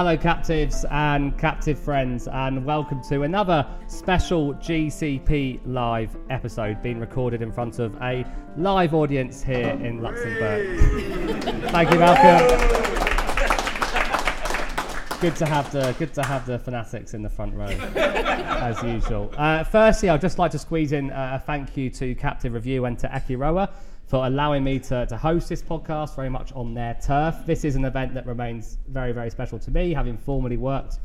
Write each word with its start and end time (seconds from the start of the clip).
Hello, 0.00 0.16
captives 0.16 0.86
and 0.90 1.36
captive 1.36 1.78
friends, 1.78 2.26
and 2.26 2.64
welcome 2.64 3.02
to 3.02 3.24
another 3.24 3.66
special 3.86 4.54
GCP 4.54 5.60
live 5.66 6.16
episode 6.30 6.80
being 6.80 6.98
recorded 6.98 7.42
in 7.42 7.52
front 7.52 7.78
of 7.78 7.94
a 8.00 8.24
live 8.56 8.94
audience 8.94 9.42
here 9.42 9.68
in 9.68 10.00
Luxembourg. 10.00 10.80
Thank 11.70 11.90
you, 11.92 11.98
Malcolm. 11.98 12.48
Good 15.20 15.36
to 15.36 15.44
have 15.44 15.70
the 15.70 15.94
good 15.98 16.14
to 16.14 16.22
have 16.22 16.46
the 16.46 16.58
fanatics 16.58 17.12
in 17.12 17.20
the 17.20 17.28
front 17.28 17.52
row, 17.54 17.66
as 17.66 18.82
usual. 18.82 19.30
Uh, 19.36 19.64
firstly, 19.64 20.08
I'd 20.08 20.22
just 20.22 20.38
like 20.38 20.52
to 20.52 20.58
squeeze 20.58 20.92
in 20.92 21.10
uh, 21.10 21.32
a 21.34 21.44
thank 21.44 21.76
you 21.76 21.90
to 21.90 22.14
Captive 22.14 22.54
Review 22.54 22.86
and 22.86 22.98
to 23.00 23.08
Ekiroa 23.08 23.70
for 24.10 24.26
allowing 24.26 24.64
me 24.64 24.76
to, 24.80 25.06
to 25.06 25.16
host 25.16 25.48
this 25.48 25.62
podcast 25.62 26.16
very 26.16 26.28
much 26.28 26.52
on 26.54 26.74
their 26.74 26.94
turf. 26.94 27.36
This 27.46 27.64
is 27.64 27.76
an 27.76 27.84
event 27.84 28.12
that 28.14 28.26
remains 28.26 28.76
very, 28.88 29.12
very 29.12 29.30
special 29.30 29.56
to 29.60 29.70
me, 29.70 29.94
having 29.94 30.18
formerly 30.18 30.56
worked 30.56 30.98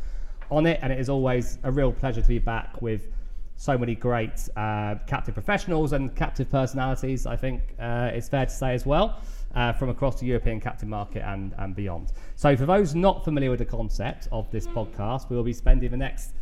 on 0.50 0.66
it, 0.66 0.80
and 0.82 0.92
it 0.92 1.00
is 1.00 1.08
always 1.08 1.60
a 1.62 1.72
real 1.72 1.92
pleasure 1.92 2.24
to 2.24 2.28
be 2.28 2.40
back 2.40 2.82
with 2.82 3.12
so 3.58 3.78
many 3.78 3.94
great 3.94 4.50
uh, 4.58 4.96
captive 5.06 5.36
professionals 5.36 5.94
and 5.94 6.16
captive 6.16 6.50
personalities, 6.50 7.28
I 7.28 7.36
think 7.36 7.62
uh, 7.80 8.10
it's 8.12 8.28
fair 8.28 8.48
to 8.48 8.52
say 8.52 8.74
as 8.74 8.88
well, 8.88 9.22
uh, 9.54 9.72
from 9.74 9.90
across 9.90 10.20
the 10.20 10.26
European 10.26 10.60
captive 10.60 10.90
market 10.90 11.22
and, 11.24 11.54
and 11.60 11.76
beyond. 11.76 12.12
So, 12.36 12.58
for 12.58 12.66
those 12.66 12.96
not 12.96 13.24
familiar 13.24 13.52
with 13.52 13.60
the 13.60 13.66
concept 13.66 14.30
of 14.32 14.50
this 14.50 14.66
podcast, 14.66 15.30
we 15.30 15.36
will 15.36 15.44
be 15.44 15.54
spending 15.54 15.92
the 15.92 15.98
next 15.98 16.34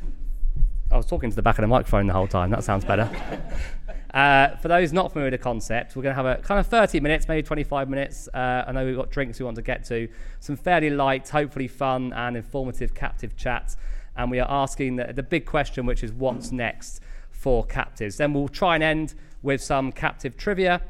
I 0.94 0.98
was 0.98 1.08
talking 1.08 1.32
to 1.32 1.36
the 1.36 1.42
back 1.42 1.58
of 1.58 1.64
the 1.64 1.68
microphone 1.68 2.06
the 2.06 2.14
whole 2.14 2.28
time. 2.28 2.52
That 2.52 2.64
sounds 2.64 2.86
better. 2.86 3.10
uh, 4.14 4.56
for 4.58 4.68
those 4.68 4.94
not 4.94 5.12
familiar 5.12 5.32
with 5.32 5.40
the 5.40 5.44
concept, 5.44 5.96
we're 5.96 6.04
going 6.04 6.16
to 6.16 6.24
have 6.24 6.40
a 6.40 6.42
kind 6.42 6.60
of 6.60 6.68
30 6.68 7.00
minutes, 7.00 7.28
maybe 7.28 7.42
25 7.42 7.90
minutes. 7.90 8.30
Uh, 8.34 8.64
I 8.68 8.72
know 8.72 8.86
we've 8.86 8.96
got 8.96 9.10
drinks 9.10 9.40
we 9.40 9.46
want 9.46 9.56
to 9.56 9.64
get 9.64 9.84
to. 9.86 10.08
Some 10.40 10.56
fairly 10.56 10.92
light, 10.92 11.30
hopefully 11.30 11.68
fun 11.68 12.14
and 12.14 12.38
informative 12.38 12.94
captive 12.94 13.36
chats. 13.36 13.76
And 14.16 14.30
we 14.30 14.40
are 14.40 14.50
asking 14.50 14.98
the, 14.98 15.14
the 15.14 15.24
big 15.24 15.46
question, 15.46 15.88
which 15.88 16.04
is 16.04 16.12
what's 16.12 16.52
next 16.52 17.02
for 17.32 17.66
captives. 17.66 18.18
Then 18.18 18.34
we'll 18.34 18.48
try 18.48 18.76
and 18.76 18.84
end 18.84 19.16
with 19.42 19.62
some 19.62 19.92
captive 19.92 20.38
trivia 20.38 20.82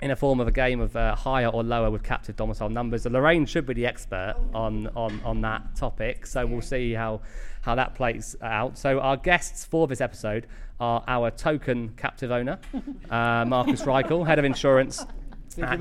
in 0.00 0.10
a 0.10 0.16
form 0.16 0.40
of 0.40 0.48
a 0.48 0.52
game 0.52 0.80
of 0.80 0.94
uh, 0.94 1.14
higher 1.14 1.48
or 1.48 1.62
lower 1.62 1.90
with 1.90 2.02
captive 2.02 2.36
domicile 2.36 2.68
numbers. 2.68 3.06
Lorraine 3.06 3.46
should 3.46 3.66
be 3.66 3.74
the 3.74 3.86
expert 3.86 4.36
on, 4.54 4.88
on, 4.88 5.20
on 5.24 5.40
that 5.40 5.74
topic, 5.74 6.26
so 6.26 6.44
we'll 6.46 6.60
see 6.60 6.92
how 6.92 7.20
how 7.62 7.74
that 7.74 7.96
plays 7.96 8.36
out. 8.42 8.78
So 8.78 9.00
our 9.00 9.16
guests 9.16 9.64
for 9.64 9.88
this 9.88 10.00
episode 10.00 10.46
are 10.78 11.02
our 11.08 11.32
token 11.32 11.94
captive 11.96 12.30
owner, 12.30 12.60
uh, 13.10 13.44
Markus 13.44 13.82
Reichel, 13.82 14.24
head 14.24 14.38
of 14.38 14.44
insurance 14.44 15.04
at, 15.58 15.80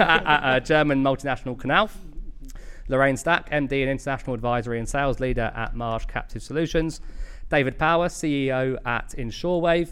at, 0.00 0.56
a 0.56 0.60
German 0.60 1.02
multinational 1.02 1.56
Knauf. 1.56 1.90
Lorraine 2.88 3.18
Stack, 3.18 3.50
MD 3.50 3.82
and 3.82 3.90
International 3.90 4.34
Advisory 4.34 4.78
and 4.78 4.88
Sales 4.88 5.20
Leader 5.20 5.52
at 5.54 5.76
Marsh 5.76 6.06
Captive 6.06 6.42
Solutions. 6.42 7.00
David 7.50 7.78
Power, 7.78 8.08
CEO 8.08 8.78
at 8.86 9.10
Insurwave 9.10 9.90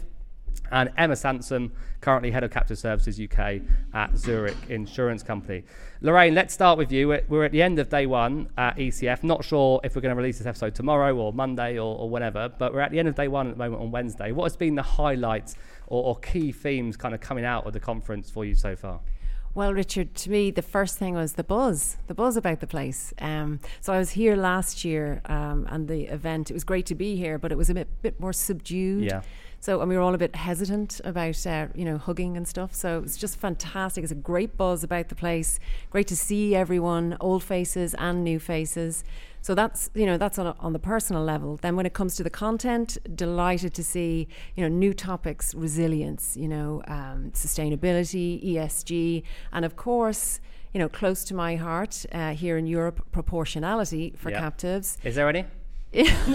and 0.71 0.91
Emma 0.97 1.15
Sansom, 1.15 1.71
currently 2.01 2.31
head 2.31 2.43
of 2.43 2.51
captive 2.51 2.77
services 2.77 3.19
UK 3.19 3.61
at 3.93 4.17
Zurich 4.17 4.55
Insurance 4.69 5.23
Company. 5.23 5.63
Lorraine, 6.01 6.33
let's 6.33 6.53
start 6.53 6.77
with 6.77 6.91
you. 6.91 7.07
We're 7.27 7.43
at 7.43 7.51
the 7.51 7.61
end 7.61 7.79
of 7.79 7.89
day 7.89 8.05
one 8.05 8.49
at 8.57 8.77
ECF. 8.77 9.23
Not 9.23 9.43
sure 9.43 9.81
if 9.83 9.95
we're 9.95 10.01
going 10.01 10.15
to 10.15 10.21
release 10.21 10.37
this 10.37 10.47
episode 10.47 10.75
tomorrow 10.75 11.15
or 11.15 11.33
Monday 11.33 11.77
or, 11.77 11.97
or 11.97 12.09
whenever, 12.09 12.49
but 12.49 12.73
we're 12.73 12.79
at 12.79 12.91
the 12.91 12.99
end 12.99 13.07
of 13.07 13.15
day 13.15 13.27
one 13.27 13.47
at 13.47 13.53
the 13.53 13.59
moment 13.59 13.81
on 13.81 13.91
Wednesday. 13.91 14.31
What 14.31 14.45
has 14.45 14.55
been 14.55 14.75
the 14.75 14.81
highlights 14.81 15.55
or, 15.87 16.03
or 16.03 16.19
key 16.19 16.51
themes 16.51 16.95
kind 16.95 17.13
of 17.13 17.21
coming 17.21 17.45
out 17.45 17.65
of 17.65 17.73
the 17.73 17.79
conference 17.79 18.29
for 18.29 18.45
you 18.45 18.55
so 18.55 18.75
far? 18.75 19.01
Well, 19.55 19.73
Richard, 19.73 20.13
to 20.15 20.29
me, 20.29 20.51
the 20.51 20.61
first 20.61 20.97
thing 20.97 21.15
was 21.15 21.33
the 21.33 21.43
buzz, 21.43 21.97
the 22.07 22.13
buzz 22.13 22.37
about 22.37 22.59
the 22.59 22.67
place. 22.67 23.13
Um, 23.19 23.59
so 23.81 23.91
I 23.91 23.97
was 23.97 24.11
here 24.11 24.35
last 24.35 24.85
year 24.85 25.21
um, 25.25 25.65
and 25.69 25.87
the 25.87 26.03
event, 26.03 26.51
it 26.51 26.53
was 26.53 26.63
great 26.63 26.85
to 26.85 26.95
be 26.95 27.15
here, 27.15 27.39
but 27.39 27.51
it 27.51 27.57
was 27.57 27.69
a 27.69 27.73
bit, 27.73 27.87
bit 28.01 28.19
more 28.19 28.31
subdued. 28.31 29.05
Yeah. 29.05 29.21
So, 29.61 29.81
and 29.81 29.89
we 29.89 29.95
were 29.95 30.01
all 30.01 30.15
a 30.15 30.17
bit 30.17 30.35
hesitant 30.35 31.01
about, 31.03 31.45
uh, 31.45 31.67
you 31.75 31.83
know, 31.83 31.97
hugging 31.97 32.37
and 32.37 32.47
stuff. 32.47 32.73
So 32.73 33.01
it's 33.03 33.17
just 33.17 33.37
fantastic. 33.37 34.03
It's 34.03 34.11
a 34.11 34.15
great 34.15 34.55
buzz 34.55 34.83
about 34.83 35.09
the 35.09 35.15
place. 35.15 35.59
Great 35.89 36.07
to 36.07 36.15
see 36.15 36.55
everyone, 36.55 37.17
old 37.19 37.43
faces 37.43 37.93
and 37.95 38.23
new 38.23 38.39
faces. 38.39 39.03
So 39.41 39.55
that's 39.55 39.89
you 39.93 40.05
know 40.05 40.17
that's 40.17 40.37
on, 40.37 40.47
a, 40.47 40.55
on 40.59 40.73
the 40.73 40.79
personal 40.79 41.23
level. 41.23 41.57
Then 41.57 41.75
when 41.75 41.85
it 41.85 41.93
comes 41.93 42.15
to 42.17 42.23
the 42.23 42.29
content, 42.29 42.97
delighted 43.15 43.73
to 43.75 43.83
see 43.83 44.27
you 44.55 44.63
know 44.63 44.69
new 44.69 44.93
topics, 44.93 45.55
resilience, 45.55 46.35
you 46.35 46.47
know, 46.47 46.81
um, 46.87 47.31
sustainability, 47.33 48.43
ESG, 48.53 49.23
and 49.53 49.65
of 49.65 49.75
course 49.75 50.39
you 50.73 50.79
know 50.79 50.89
close 50.89 51.23
to 51.23 51.33
my 51.33 51.55
heart 51.55 52.05
uh, 52.11 52.33
here 52.33 52.57
in 52.57 52.67
Europe, 52.67 53.05
proportionality 53.11 54.13
for 54.17 54.29
yep. 54.29 54.39
captives. 54.39 54.97
Is 55.03 55.15
there 55.15 55.29
any? 55.29 55.45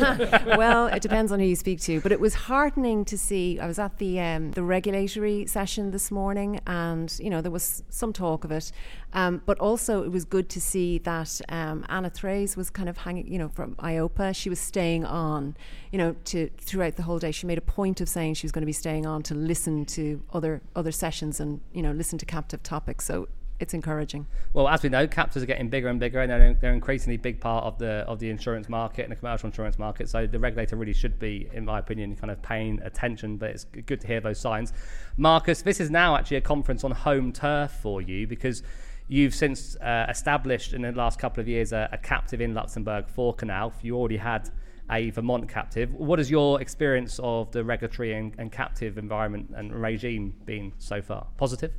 well, 0.57 0.89
it 0.89 1.01
depends 1.01 1.31
on 1.31 1.39
who 1.39 1.47
you 1.47 1.55
speak 1.55 1.81
to, 1.83 2.01
but 2.01 2.11
it 2.11 2.19
was 2.19 2.35
heartening 2.35 3.05
to 3.05 3.17
see. 3.17 3.61
I 3.61 3.69
was 3.69 3.79
at 3.79 3.99
the 3.99 4.19
um, 4.19 4.51
the 4.51 4.65
regulatory 4.65 5.47
session 5.47 5.93
this 5.93 6.11
morning, 6.11 6.59
and 6.67 7.17
you 7.21 7.31
know 7.31 7.41
there 7.41 7.53
was 7.53 7.85
some 7.89 8.13
talk 8.13 8.43
of 8.43 8.51
it, 8.51 8.73
um, 9.13 9.43
but 9.47 9.57
also 9.61 10.03
it 10.03 10.11
was 10.11 10.25
good 10.25 10.49
to 10.49 10.61
see 10.61 10.99
that 10.99 11.41
um, 11.51 11.87
Anna 11.89 12.11
Thrace 12.11 12.57
was 12.57 12.69
kind 12.69 12.89
of 12.89 12.97
hanging, 12.97 13.29
you 13.29 13.39
know, 13.39 13.49
from 13.49 13.77
EIOPA. 13.77 14.35
She 14.35 14.51
was 14.51 14.59
staying 14.59 15.05
on, 15.05 15.57
you 15.93 15.99
know, 15.99 16.17
to 16.25 16.51
throughout 16.59 16.97
the 16.97 17.05
whole 17.05 17.21
day. 17.21 17.31
She 17.31 17.47
made 17.47 17.59
a 17.59 17.63
point 17.63 18.01
of 18.01 18.09
saying 18.09 18.35
she 18.35 18.47
was 18.47 18.53
going 18.53 18.63
to 18.63 18.67
be 18.67 18.73
staying 18.73 19.07
on 19.07 19.23
to 19.23 19.37
listen 19.37 19.85
to 19.87 20.21
other 20.33 20.63
other 20.75 20.91
sessions 20.91 21.39
and 21.39 21.61
you 21.73 21.83
know 21.83 21.93
listen 21.93 22.19
to 22.19 22.27
captive 22.27 22.65
topics. 22.65 23.05
So 23.05 23.29
it's 23.65 23.75
encouraging. 23.75 24.27
Well, 24.53 24.69
as 24.69 24.83
we 24.83 24.91
know, 24.91 25.07
captives 25.09 25.43
are 25.43 25.47
getting 25.47 25.69
bigger 25.69 25.89
and 25.89 25.99
bigger, 25.99 26.21
and 26.21 26.31
they're, 26.31 26.55
they're 26.55 26.73
increasingly 26.75 27.17
big 27.17 27.41
part 27.41 27.65
of 27.65 27.79
the 27.79 28.05
of 28.07 28.21
the 28.21 28.31
insurance 28.31 28.69
market 28.69 29.03
and 29.03 29.11
the 29.11 29.17
commercial 29.17 29.47
insurance 29.47 29.79
market. 29.79 30.09
So 30.09 30.27
the 30.27 30.39
regulator 30.39 30.77
really 30.77 30.93
should 30.93 31.19
be, 31.19 31.49
in 31.53 31.65
my 31.65 31.79
opinion, 31.79 32.15
kind 32.15 32.31
of 32.31 32.41
paying 32.43 32.81
attention. 32.83 33.39
But 33.39 33.51
it's 33.51 33.65
good 33.65 34.01
to 34.03 34.07
hear 34.07 34.21
those 34.21 34.39
signs. 34.39 34.73
Markus, 35.17 35.63
this 35.63 35.81
is 35.81 35.91
now 35.91 36.15
actually 36.15 36.37
a 36.37 36.43
conference 36.43 36.85
on 36.85 36.91
home 36.93 37.33
turf 37.33 37.73
for 37.73 38.03
you 38.03 38.27
because 38.27 38.63
you've 39.09 39.35
since 39.35 39.77
uh, 39.77 40.07
established 40.09 40.75
in 40.75 40.83
the 40.83 40.93
last 40.93 41.19
couple 41.19 41.41
of 41.41 41.49
years 41.49 41.73
a, 41.73 41.89
a 41.91 41.99
captive 41.99 42.41
in 42.41 42.55
Luxembourg 42.55 43.09
for 43.09 43.35
Knauf. 43.35 43.73
You 43.83 43.97
already 43.97 44.19
had 44.19 44.51
a 44.91 45.09
Vermont 45.11 45.49
captive. 45.49 45.95
What 45.95 46.19
has 46.19 46.31
your 46.31 46.61
experience 46.61 47.19
of 47.23 47.51
the 47.53 47.65
regulatory 47.65 48.13
and, 48.13 48.35
and 48.37 48.53
captive 48.53 48.99
environment 48.99 49.55
and 49.57 49.75
regime 49.75 50.35
been 50.45 50.75
so 50.79 51.01
far? 51.01 51.27
Positive? 51.39 51.73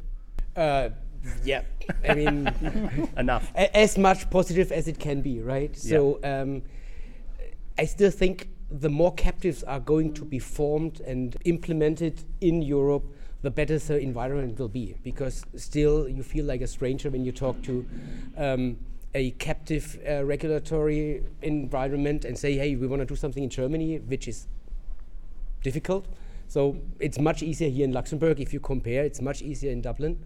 Uh, 0.56 0.90
yeah, 1.44 1.62
I 2.08 2.14
mean, 2.14 3.10
enough. 3.18 3.52
As 3.56 3.98
much 3.98 4.30
positive 4.30 4.72
as 4.72 4.88
it 4.88 5.00
can 5.00 5.22
be, 5.22 5.42
right? 5.42 5.76
So 5.78 6.20
um, 6.24 6.64
I 7.78 7.86
still 7.86 8.12
think 8.12 8.50
the 8.72 8.90
more 8.90 9.14
captives 9.14 9.64
are 9.64 9.80
going 9.80 10.14
to 10.14 10.26
be 10.26 10.40
formed 10.40 11.00
and 11.02 11.36
implemented 11.46 12.24
in 12.42 12.62
Europe, 12.62 13.06
the 13.42 13.52
better 13.52 13.78
the 13.78 14.00
environment 14.00 14.60
will 14.60 14.68
be. 14.68 14.96
Because 15.04 15.46
still, 15.56 16.10
you 16.10 16.24
feel 16.24 16.46
like 16.46 16.62
a 16.62 16.68
stranger 16.68 17.10
when 17.10 17.24
you 17.24 17.32
talk 17.32 17.62
to. 17.64 17.86
Um, 18.38 18.78
a 19.16 19.32
captive 19.32 19.98
uh, 20.08 20.26
regulatory 20.26 21.24
environment 21.42 22.26
and 22.26 22.38
say, 22.38 22.58
hey, 22.58 22.76
we 22.76 22.86
want 22.86 23.02
to 23.02 23.06
do 23.06 23.16
something 23.16 23.44
in 23.44 23.50
Germany, 23.50 23.98
which 24.00 24.28
is 24.28 24.46
difficult. 25.64 26.06
So 26.50 26.78
it's 27.00 27.18
much 27.18 27.42
easier 27.42 27.70
here 27.70 27.86
in 27.86 27.94
Luxembourg 27.94 28.42
if 28.42 28.54
you 28.54 28.60
compare, 28.60 29.06
it's 29.06 29.22
much 29.22 29.42
easier 29.42 29.72
in 29.72 29.82
Dublin. 29.82 30.20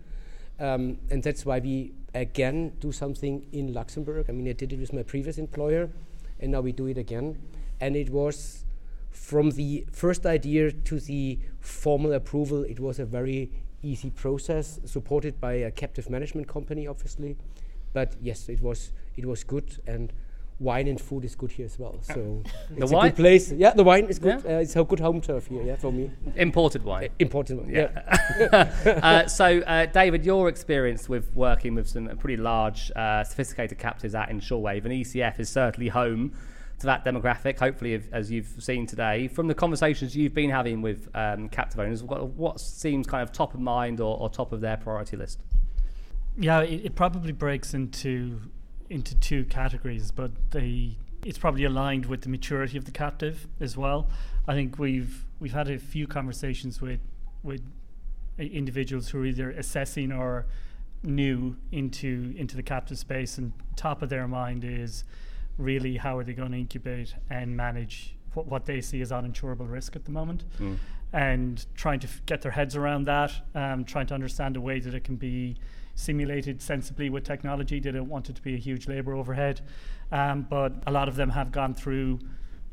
Um, 0.59 0.99
and 1.09 1.23
that's 1.23 1.45
why 1.45 1.59
we 1.59 1.93
again 2.13 2.73
do 2.79 2.91
something 2.91 3.45
in 3.51 3.73
Luxembourg. 3.73 4.25
I 4.29 4.31
mean, 4.31 4.47
I 4.47 4.53
did 4.53 4.73
it 4.73 4.79
with 4.79 4.93
my 4.93 5.03
previous 5.03 5.37
employer, 5.37 5.89
and 6.39 6.51
now 6.51 6.61
we 6.61 6.71
do 6.71 6.87
it 6.87 6.97
again. 6.97 7.37
And 7.79 7.95
it 7.95 8.09
was 8.09 8.65
from 9.11 9.51
the 9.51 9.85
first 9.91 10.25
idea 10.25 10.71
to 10.71 10.99
the 10.99 11.39
formal 11.59 12.13
approval, 12.13 12.63
it 12.63 12.79
was 12.79 12.99
a 12.99 13.05
very 13.05 13.51
easy 13.81 14.09
process, 14.09 14.79
supported 14.85 15.39
by 15.39 15.53
a 15.53 15.71
captive 15.71 16.09
management 16.09 16.47
company, 16.47 16.87
obviously. 16.87 17.37
But 17.93 18.15
yes, 18.21 18.49
it 18.49 18.61
was 18.61 18.91
it 19.15 19.25
was 19.25 19.43
good 19.43 19.81
and 19.87 20.13
wine 20.59 20.87
and 20.87 20.99
food 20.99 21.23
is 21.23 21.35
good 21.35 21.51
here 21.51 21.65
as 21.65 21.79
well. 21.79 21.97
So 22.01 22.43
the 22.69 22.83
it's 22.83 22.91
wine? 22.91 23.05
a 23.05 23.09
good 23.09 23.15
place. 23.15 23.51
Yeah, 23.51 23.73
the 23.73 23.83
wine 23.83 24.05
is 24.05 24.19
good. 24.19 24.43
Yeah. 24.43 24.57
Uh, 24.57 24.59
it's 24.59 24.75
a 24.75 24.83
good 24.83 24.99
home 24.99 25.21
turf 25.21 25.47
here. 25.47 25.63
Yeah, 25.63 25.77
for 25.77 25.91
me. 25.91 26.11
Imported 26.35 26.83
wine. 26.83 27.05
Uh, 27.05 27.13
imported 27.19 27.57
wine. 27.57 27.69
Yeah. 27.69 28.69
uh, 29.03 29.27
so, 29.27 29.59
uh, 29.59 29.85
David, 29.87 30.25
your 30.25 30.49
experience 30.49 31.07
with 31.07 31.33
working 31.33 31.75
with 31.75 31.87
some 31.87 32.07
pretty 32.17 32.37
large, 32.37 32.91
uh, 32.95 33.23
sophisticated 33.23 33.77
captives 33.77 34.15
at 34.15 34.29
Insurwave 34.29 34.83
and 34.83 34.93
ECF 34.93 35.39
is 35.39 35.49
certainly 35.49 35.89
home 35.89 36.33
to 36.79 36.85
that 36.85 37.05
demographic. 37.05 37.59
Hopefully, 37.59 37.93
if, 37.93 38.11
as 38.13 38.29
you've 38.29 38.53
seen 38.59 38.85
today, 38.85 39.27
from 39.27 39.47
the 39.47 39.55
conversations 39.55 40.15
you've 40.15 40.33
been 40.33 40.49
having 40.49 40.81
with 40.81 41.09
um, 41.13 41.47
captive 41.49 41.79
owners, 41.79 42.03
what, 42.03 42.27
what, 42.29 42.59
seems 42.59 43.07
kind 43.07 43.23
of 43.23 43.31
top 43.31 43.53
of 43.53 43.59
mind 43.59 43.99
or, 44.01 44.17
or 44.19 44.29
top 44.29 44.51
of 44.51 44.61
their 44.61 44.77
priority 44.77 45.15
list? 45.15 45.39
Yeah, 46.37 46.61
it, 46.61 46.85
it 46.85 46.95
probably 46.95 47.33
breaks 47.33 47.73
into 47.73 48.39
into 48.89 49.15
two 49.15 49.45
categories, 49.45 50.11
but 50.11 50.31
they 50.51 50.97
it's 51.25 51.37
probably 51.37 51.65
aligned 51.65 52.05
with 52.05 52.21
the 52.21 52.29
maturity 52.29 52.77
of 52.77 52.85
the 52.85 52.91
captive 52.91 53.47
as 53.59 53.75
well. 53.75 54.09
I 54.47 54.53
think 54.53 54.79
we've 54.79 55.25
we've 55.39 55.53
had 55.53 55.69
a 55.69 55.77
few 55.77 56.07
conversations 56.07 56.81
with 56.81 56.99
with 57.43 57.61
individuals 58.37 59.09
who 59.09 59.21
are 59.21 59.25
either 59.25 59.51
assessing 59.51 60.11
or 60.11 60.45
new 61.03 61.55
into 61.71 62.33
into 62.37 62.55
the 62.55 62.63
captive 62.63 62.97
space, 62.97 63.37
and 63.37 63.53
top 63.75 64.01
of 64.01 64.09
their 64.09 64.27
mind 64.27 64.63
is 64.63 65.03
really 65.57 65.97
how 65.97 66.17
are 66.17 66.23
they 66.23 66.33
going 66.33 66.51
to 66.51 66.57
incubate 66.57 67.13
and 67.29 67.55
manage 67.55 68.15
what, 68.33 68.45
what 68.45 68.65
they 68.65 68.79
see 68.79 69.01
as 69.01 69.11
uninsurable 69.11 69.69
risk 69.69 69.95
at 69.95 70.05
the 70.05 70.11
moment, 70.11 70.45
mm. 70.59 70.77
and 71.11 71.65
trying 71.75 71.99
to 71.99 72.07
f- 72.07 72.21
get 72.25 72.41
their 72.41 72.51
heads 72.51 72.75
around 72.75 73.05
that, 73.05 73.31
um, 73.55 73.83
trying 73.83 74.07
to 74.07 74.13
understand 74.13 74.55
a 74.55 74.61
way 74.61 74.79
that 74.79 74.93
it 74.93 75.03
can 75.03 75.17
be 75.17 75.57
simulated 75.99 76.61
sensibly 76.61 77.09
with 77.09 77.23
technology. 77.23 77.79
They 77.79 77.91
don't 77.91 78.09
want 78.09 78.29
it 78.29 78.35
to 78.35 78.41
be 78.41 78.55
a 78.55 78.57
huge 78.57 78.87
labour 78.87 79.13
overhead, 79.13 79.61
um, 80.11 80.47
but 80.49 80.73
a 80.87 80.91
lot 80.91 81.07
of 81.07 81.15
them 81.15 81.29
have 81.29 81.51
gone 81.51 81.73
through 81.73 82.19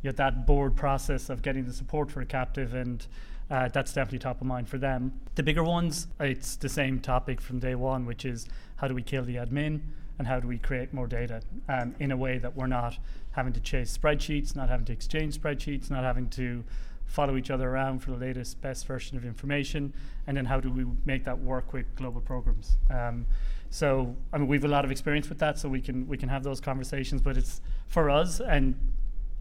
you 0.03 0.11
know, 0.11 0.13
that 0.13 0.47
board 0.47 0.77
process 0.77 1.29
of 1.29 1.43
getting 1.43 1.65
the 1.65 1.73
support 1.73 2.11
for 2.11 2.21
a 2.21 2.27
captive 2.27 2.75
and. 2.75 3.07
Uh, 3.49 3.69
that's 3.69 3.93
definitely 3.93 4.19
top 4.19 4.41
of 4.41 4.47
mind 4.49 4.69
for 4.69 4.77
them. 4.77 5.13
The 5.37 5.43
bigger 5.45 5.63
ones, 5.63 6.09
it's 6.19 6.57
the 6.57 6.69
same 6.69 6.99
topic 6.99 7.41
from 7.41 7.61
day 7.61 7.77
one, 7.77 8.05
which 8.05 8.25
is 8.25 8.49
how 8.75 8.89
do 8.89 8.95
we 8.97 9.03
kill 9.03 9.23
the 9.23 9.37
admin 9.37 9.83
and 10.19 10.27
how 10.27 10.41
do 10.41 10.49
we 10.49 10.59
create 10.59 10.93
more 10.93 11.07
data 11.07 11.43
um, 11.69 11.95
in 11.99 12.11
a 12.11 12.17
way 12.17 12.39
that 12.39 12.57
we're 12.57 12.67
not 12.67 12.99
having 13.33 13.53
to 13.53 13.61
chase 13.61 13.97
spreadsheets, 13.97 14.57
not 14.57 14.69
having 14.69 14.87
to 14.87 14.93
exchange 14.93 15.41
spreadsheets, 15.41 15.91
not 15.91 16.05
having 16.05 16.29
to 16.31 16.65
follow 17.07 17.37
each 17.37 17.51
other 17.51 17.69
around 17.69 18.01
for 18.01 18.11
the 18.11 18.17
latest, 18.17 18.61
best 18.61 18.87
version 18.87 19.17
of 19.17 19.25
information, 19.25 19.93
and 20.27 20.37
then 20.37 20.45
how 20.45 20.61
do 20.61 20.71
we 20.71 20.85
make 21.05 21.25
that 21.25 21.39
work 21.39 21.73
with 21.73 21.87
global 21.97 22.21
programs? 22.21 22.77
Um, 22.91 23.27
so, 23.71 24.17
I 24.33 24.39
mean, 24.39 24.49
we've 24.49 24.65
a 24.65 24.69
lot 24.69 24.85
of 24.85 24.91
experience 24.91 25.29
with 25.29 25.39
that, 25.39 25.59
so 25.59 25.69
we 25.69 25.81
can 25.81 26.07
we 26.07 26.17
can 26.17 26.29
have 26.29 26.43
those 26.43 26.61
conversations. 26.61 27.21
But 27.21 27.37
it's 27.37 27.61
for 27.87 28.11
us, 28.11 28.41
and 28.41 28.75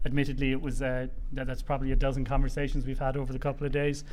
admittedly, 0.04 0.52
it 0.52 0.60
was 0.60 0.82
uh, 0.82 1.08
that, 1.32 1.46
that's 1.46 1.62
probably 1.62 1.92
a 1.92 1.96
dozen 1.96 2.24
conversations 2.24 2.86
we've 2.86 2.98
had 2.98 3.16
over 3.16 3.32
the 3.32 3.38
couple 3.38 3.66
of 3.66 3.72
days, 3.72 4.04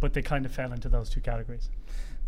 but 0.00 0.14
they 0.14 0.22
kind 0.22 0.44
of 0.46 0.52
fell 0.52 0.72
into 0.72 0.88
those 0.88 1.08
two 1.10 1.20
categories. 1.20 1.68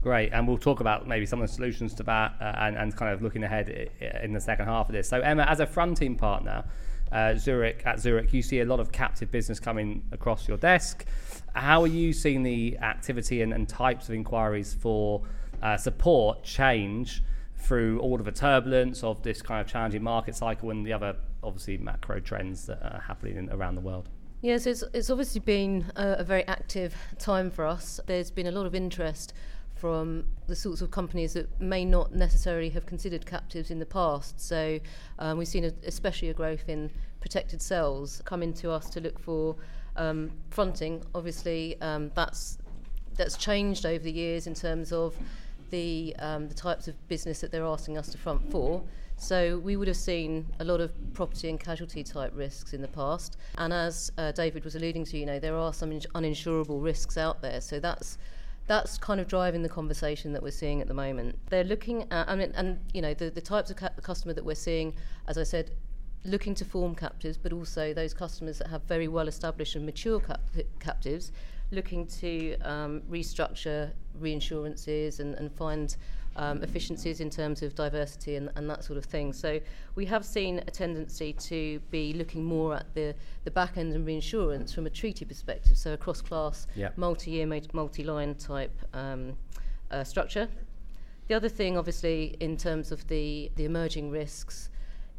Great, 0.03 0.33
and 0.33 0.47
we'll 0.47 0.59
talk 0.59 0.81
about 0.81 1.09
maybe 1.09 1.25
some 1.25 1.41
of 1.41 1.49
the 1.49 1.55
solutions 1.55 1.95
to 1.95 2.03
that 2.03 2.35
uh, 2.39 2.53
and, 2.59 2.77
and 2.77 2.95
kind 2.95 3.13
of 3.13 3.23
looking 3.23 3.43
ahead 3.43 3.91
in 4.23 4.33
the 4.33 4.41
second 4.41 4.67
half 4.67 4.89
of 4.89 4.93
this. 4.93 5.09
So, 5.09 5.21
Emma, 5.21 5.45
as 5.45 5.61
a 5.61 5.67
front 5.67 5.97
fronting 5.97 6.17
partner, 6.17 6.65
uh, 7.15 7.37
Zurich 7.37 7.83
at 7.87 8.01
Zurich, 8.01 8.33
you 8.33 8.43
see 8.43 8.61
a 8.61 8.65
lot 8.65 8.81
of 8.81 8.91
captive 8.91 9.31
business 9.31 9.61
coming 9.61 10.03
across 10.11 10.49
your 10.49 10.57
desk. 10.57 11.07
How 11.55 11.83
are 11.83 11.87
you 11.87 12.13
seeing 12.13 12.43
the 12.43 12.77
activity 12.79 13.41
and, 13.43 13.55
and 13.55 13.69
types 13.69 14.09
of 14.09 14.17
inquiries 14.17 14.75
for 14.75 15.23
uh, 15.63 15.77
support 15.77 16.43
change 16.43 17.23
through 17.57 18.01
all 18.01 18.19
of 18.19 18.25
the 18.25 18.33
turbulence 18.33 19.05
of 19.05 19.23
this 19.23 19.41
kind 19.41 19.61
of 19.61 19.67
challenging 19.69 20.03
market 20.03 20.35
cycle 20.35 20.71
and 20.71 20.85
the 20.85 20.93
other 20.93 21.17
obviously 21.43 21.79
macro 21.79 22.19
trends 22.19 22.67
that 22.67 22.83
are 22.83 23.01
happening 23.07 23.49
around 23.51 23.77
the 23.77 23.81
world? 23.81 24.09
Yes, 24.43 24.67
it's, 24.67 24.83
it's 24.93 25.09
obviously 25.09 25.41
been 25.41 25.87
a, 25.95 26.17
a 26.19 26.25
very 26.25 26.47
active 26.49 26.95
time 27.19 27.49
for 27.49 27.65
us. 27.65 28.01
There's 28.07 28.33
been 28.33 28.49
a 28.49 28.51
lot 28.51 28.67
of 28.67 28.75
interest 28.75 29.33
from 29.85 30.25
the 30.47 30.57
sorts 30.57 30.81
of 30.81 30.91
companies 30.91 31.35
that 31.35 31.61
may 31.61 31.85
not 31.85 32.15
necessarily 32.15 32.71
have 32.71 32.87
considered 32.87 33.27
captives 33.27 33.71
in 33.71 33.79
the 33.79 33.85
past. 33.85 34.41
So 34.41 34.81
um, 35.19 35.37
we've 35.37 35.47
seen 35.47 35.67
a, 35.67 35.73
especially 35.87 36.31
a 36.31 36.33
growth 36.33 36.71
in 36.71 36.91
protected 37.21 37.61
cells 37.61 38.23
coming 38.25 38.55
to 38.55 38.71
us 38.71 38.89
to 38.89 39.01
look 39.03 39.19
for 39.19 39.57
um, 39.97 40.31
fronting. 40.49 41.05
Obviously, 41.15 41.79
um, 41.83 42.11
that's 42.15 42.57
that's 43.19 43.37
changed 43.37 43.85
over 43.85 44.03
the 44.03 44.11
years 44.11 44.47
in 44.47 44.55
terms 44.55 44.91
of 44.91 45.15
the 45.69 46.17
um, 46.19 46.49
the 46.49 46.55
types 46.55 46.89
of 46.89 46.95
business 47.09 47.43
that 47.43 47.53
they're 47.53 47.67
asking 47.67 47.99
us 47.99 48.09
to 48.09 48.17
front 48.17 48.51
for. 48.51 48.83
So 49.19 49.59
we 49.59 49.77
would 49.77 49.89
have 49.89 49.99
seen 49.99 50.47
a 50.61 50.65
lot 50.65 50.81
of 50.81 50.93
property 51.13 51.51
and 51.51 51.61
casualty 51.61 52.03
type 52.03 52.33
risks 52.35 52.73
in 52.73 52.81
the 52.81 52.89
past. 52.89 53.37
And 53.59 53.71
as 53.71 54.11
uh, 54.17 54.33
David 54.33 54.65
was 54.65 54.77
alluding 54.77 55.05
to, 55.05 55.19
you 55.19 55.27
know, 55.27 55.39
there 55.39 55.59
are 55.59 55.75
some 55.75 55.91
uninsurable 55.91 56.83
risks 56.83 57.19
out 57.19 57.43
there. 57.43 57.61
So 57.61 57.79
that's 57.81 58.17
that's 58.67 58.97
kind 58.99 59.21
of 59.21 59.29
driving 59.29 59.63
the 59.63 59.69
conversation 59.69 60.33
that 60.33 60.43
we're 60.43 60.51
seeing 60.51 60.81
at 60.81 60.89
the 60.89 60.95
moment. 60.95 61.39
They're 61.51 61.65
looking 61.65 62.11
at, 62.11 62.29
I 62.29 62.35
mean, 62.35 62.53
and 62.55 62.81
you 62.93 63.03
know, 63.03 63.15
the, 63.15 63.31
the 63.31 63.41
types 63.41 63.71
of 63.71 63.77
ca- 63.77 63.91
customer 64.03 64.33
that 64.35 64.45
we're 64.45 64.55
seeing, 64.55 64.95
as 65.29 65.37
I 65.37 65.43
said, 65.43 65.73
looking 66.25 66.55
to 66.55 66.65
form 66.65 66.95
captives, 66.95 67.37
but 67.37 67.53
also 67.53 67.93
those 67.93 68.15
customers 68.15 68.59
that 68.59 68.69
have 68.69 68.83
very 68.85 69.09
well 69.09 69.29
established 69.29 69.77
and 69.77 69.85
mature 69.85 70.21
cap- 70.21 70.49
captives, 70.81 71.33
looking 71.71 72.07
to 72.07 72.57
um, 72.61 73.03
restructure 73.11 73.93
reinsurances 74.21 75.21
and, 75.21 75.35
and 75.35 75.53
find 75.53 75.97
um, 76.37 76.63
efficiencies 76.63 77.21
in 77.21 77.31
terms 77.31 77.63
of 77.63 77.75
diversity 77.75 78.37
and, 78.37 78.51
and, 78.57 78.69
that 78.69 78.85
sort 78.85 78.97
of 78.97 79.05
thing. 79.05 79.33
So 79.33 79.61
we 79.95 80.05
have 80.07 80.25
seen 80.25 80.59
a 80.67 80.71
tendency 80.71 81.33
to 81.33 81.81
be 81.91 82.13
looking 82.13 82.43
more 82.45 82.75
at 82.75 82.93
the, 82.95 83.15
the 83.45 83.51
back 83.51 83.77
end 83.77 83.93
and 83.95 84.05
reinsurance 84.05 84.73
from 84.73 84.87
a 84.87 84.91
treaty 84.91 85.25
perspective, 85.25 85.77
so 85.77 85.93
a 85.93 85.97
cross 85.97 86.21
class, 86.21 86.67
yep. 86.75 86.97
multi 86.99 87.31
year, 87.33 87.47
multi 87.73 88.03
line 88.03 88.35
type 88.35 88.77
um, 88.93 89.37
uh, 89.91 90.03
structure. 90.03 90.49
The 91.29 91.35
other 91.35 91.49
thing, 91.49 91.79
obviously, 91.79 92.37
in 92.41 92.57
terms 92.57 92.93
of 92.93 93.07
the, 93.09 93.51
the 93.57 93.65
emerging 93.65 94.11
risks, 94.11 94.71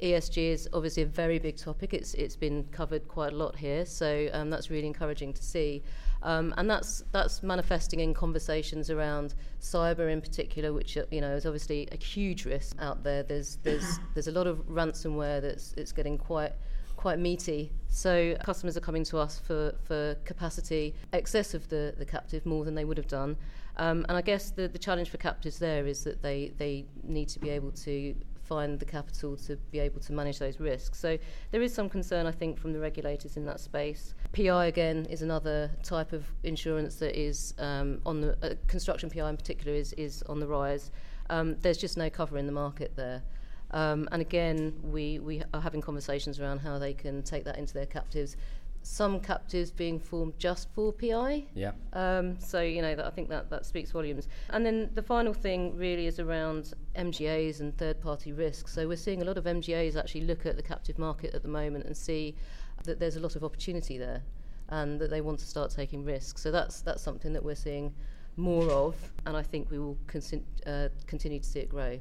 ESG 0.02 0.52
is 0.52 0.70
obviously 0.74 1.04
a 1.04 1.08
very 1.08 1.40
big 1.40 1.56
topic. 1.56 1.94
It's 1.94 2.14
it's 2.16 2.36
been 2.36 2.66
covered 2.66 3.08
quite 3.08 3.32
a 3.32 3.36
lot 3.36 3.56
here, 3.56 3.86
so 3.86 4.30
um, 4.34 4.50
that's 4.50 4.70
really 4.70 4.88
encouraging 4.88 5.34
to 5.34 5.44
see. 5.44 5.84
Um, 6.26 6.56
and 6.58 6.68
that's 6.68 7.04
that's 7.12 7.44
manifesting 7.44 8.00
in 8.00 8.16
conversations 8.16 8.90
around 8.90 9.36
cyber 9.62 10.12
in 10.12 10.22
particular, 10.22 10.74
which 10.74 10.98
you 11.12 11.22
know 11.22 11.36
is 11.36 11.46
obviously 11.46 11.88
a 11.92 12.04
huge 12.04 12.46
risk 12.46 12.76
out 12.80 13.04
there. 13.04 13.22
There's 13.22 13.58
there's 13.62 14.00
there's 14.16 14.28
a 14.28 14.32
lot 14.32 14.48
of 14.48 14.58
ransomware 14.68 15.40
that's 15.40 15.74
it's 15.78 15.92
getting 15.92 16.18
quite 16.18 16.54
quite 16.98 17.20
meaty. 17.20 17.72
So 17.88 18.36
customers 18.44 18.76
are 18.76 18.82
coming 18.82 19.04
to 19.06 19.20
us 19.20 19.38
for, 19.38 19.76
for 19.84 20.16
capacity 20.26 20.96
excess 21.14 21.54
of 21.54 21.70
the, 21.70 21.94
the 22.00 22.06
captive 22.06 22.48
more 22.48 22.66
than 22.66 22.74
they 22.74 22.84
would 22.84 22.98
have 22.98 23.08
done. 23.08 23.38
Um, 23.78 24.06
and 24.10 24.18
I 24.18 24.22
guess 24.22 24.50
the, 24.50 24.68
the 24.68 24.80
challenge 24.80 25.12
for 25.12 25.18
captives 25.18 25.60
there 25.60 25.86
is 25.86 26.04
that 26.06 26.24
they, 26.24 26.54
they 26.58 26.86
need 27.04 27.30
to 27.30 27.40
be 27.40 27.50
able 27.52 27.72
to 27.72 28.16
find 28.46 28.80
the 28.80 28.86
capital 28.86 29.36
to 29.38 29.58
be 29.72 29.80
able 29.80 30.00
to 30.02 30.14
manage 30.14 30.40
those 30.40 30.60
risks. 30.60 31.00
So 31.00 31.18
there 31.52 31.62
is 31.62 31.74
some 31.74 31.90
concern, 31.90 32.26
I 32.26 32.32
think, 32.32 32.60
from 32.60 32.74
the 32.74 32.80
regulators 32.80 33.38
in 33.38 33.46
that 33.46 33.60
space. 33.60 34.16
PI 34.34 34.68
again 34.68 35.06
is 35.10 35.22
another 35.22 35.72
type 35.84 36.14
of 36.14 36.26
insurance 36.44 36.96
that 36.98 37.20
is 37.20 37.54
um, 37.60 38.02
on 38.06 38.22
the 38.22 38.38
uh, 38.42 38.56
construction 38.68 39.10
PI 39.10 39.30
in 39.30 39.38
particular 39.38 39.76
is 39.76 39.94
is 39.94 40.24
on 40.24 40.40
the 40.40 40.48
rise. 40.48 40.92
Um, 41.30 41.56
there's 41.62 41.78
just 41.78 41.98
no 41.98 42.10
cover 42.10 42.38
in 42.38 42.46
the 42.46 42.52
market 42.52 42.96
there. 42.96 43.24
Um, 43.72 44.08
and 44.12 44.22
again, 44.22 44.74
we, 44.84 45.20
we 45.20 45.42
are 45.54 45.60
having 45.60 45.82
conversations 45.82 46.40
around 46.40 46.60
how 46.60 46.78
they 46.78 46.94
can 46.94 47.24
take 47.24 47.44
that 47.46 47.58
into 47.58 47.74
their 47.74 47.88
captives 47.88 48.38
some 48.86 49.20
captives 49.20 49.72
being 49.72 50.00
formed 50.00 50.34
just 50.38 50.70
for 50.74 50.94
PI. 50.94 51.46
Yeah. 51.56 51.72
Um, 51.94 52.40
so 52.40 52.62
you 52.62 52.84
know 52.84 52.96
that 52.96 53.06
I 53.06 53.10
think 53.10 53.30
that 53.30 53.50
that 53.50 53.66
speaks 53.66 53.90
volumes. 53.90 54.28
And 54.52 54.64
then 54.64 54.92
the 54.94 55.02
final 55.02 55.34
thing 55.34 55.76
really 55.76 56.06
is 56.06 56.20
around 56.20 56.74
MGAs 56.96 57.62
and 57.62 57.76
third-party 57.78 58.32
risks. 58.32 58.72
So 58.72 58.88
we're 58.88 58.96
seeing 58.96 59.24
a 59.24 59.26
lot 59.26 59.38
of 59.38 59.46
MGAs 59.46 59.96
actually 59.96 60.22
look 60.22 60.46
at 60.46 60.56
the 60.56 60.62
captive 60.62 61.00
market 61.00 61.34
at 61.34 61.42
the 61.42 61.50
moment 61.50 61.86
and 61.86 61.98
see 61.98 62.36
that 62.84 63.00
there's 63.00 63.16
a 63.16 63.20
lot 63.20 63.36
of 63.36 63.44
opportunity 63.44 63.98
there, 63.98 64.22
and 64.70 65.00
that 65.02 65.10
they 65.10 65.22
want 65.22 65.40
to 65.40 65.46
start 65.46 65.72
taking 65.72 66.06
risks. 66.06 66.42
So 66.42 66.52
that's 66.52 66.82
that's 66.82 67.02
something 67.02 67.34
that 67.34 67.44
we're 67.44 67.56
seeing 67.56 67.92
more 68.38 68.70
of, 68.70 68.96
and 69.26 69.36
I 69.36 69.42
think 69.42 69.72
we 69.72 69.80
will 69.80 69.98
con- 70.06 70.46
uh, 70.68 70.90
continue 71.08 71.40
to 71.40 71.50
see 71.50 71.60
it 71.60 71.70
grow. 71.70 72.00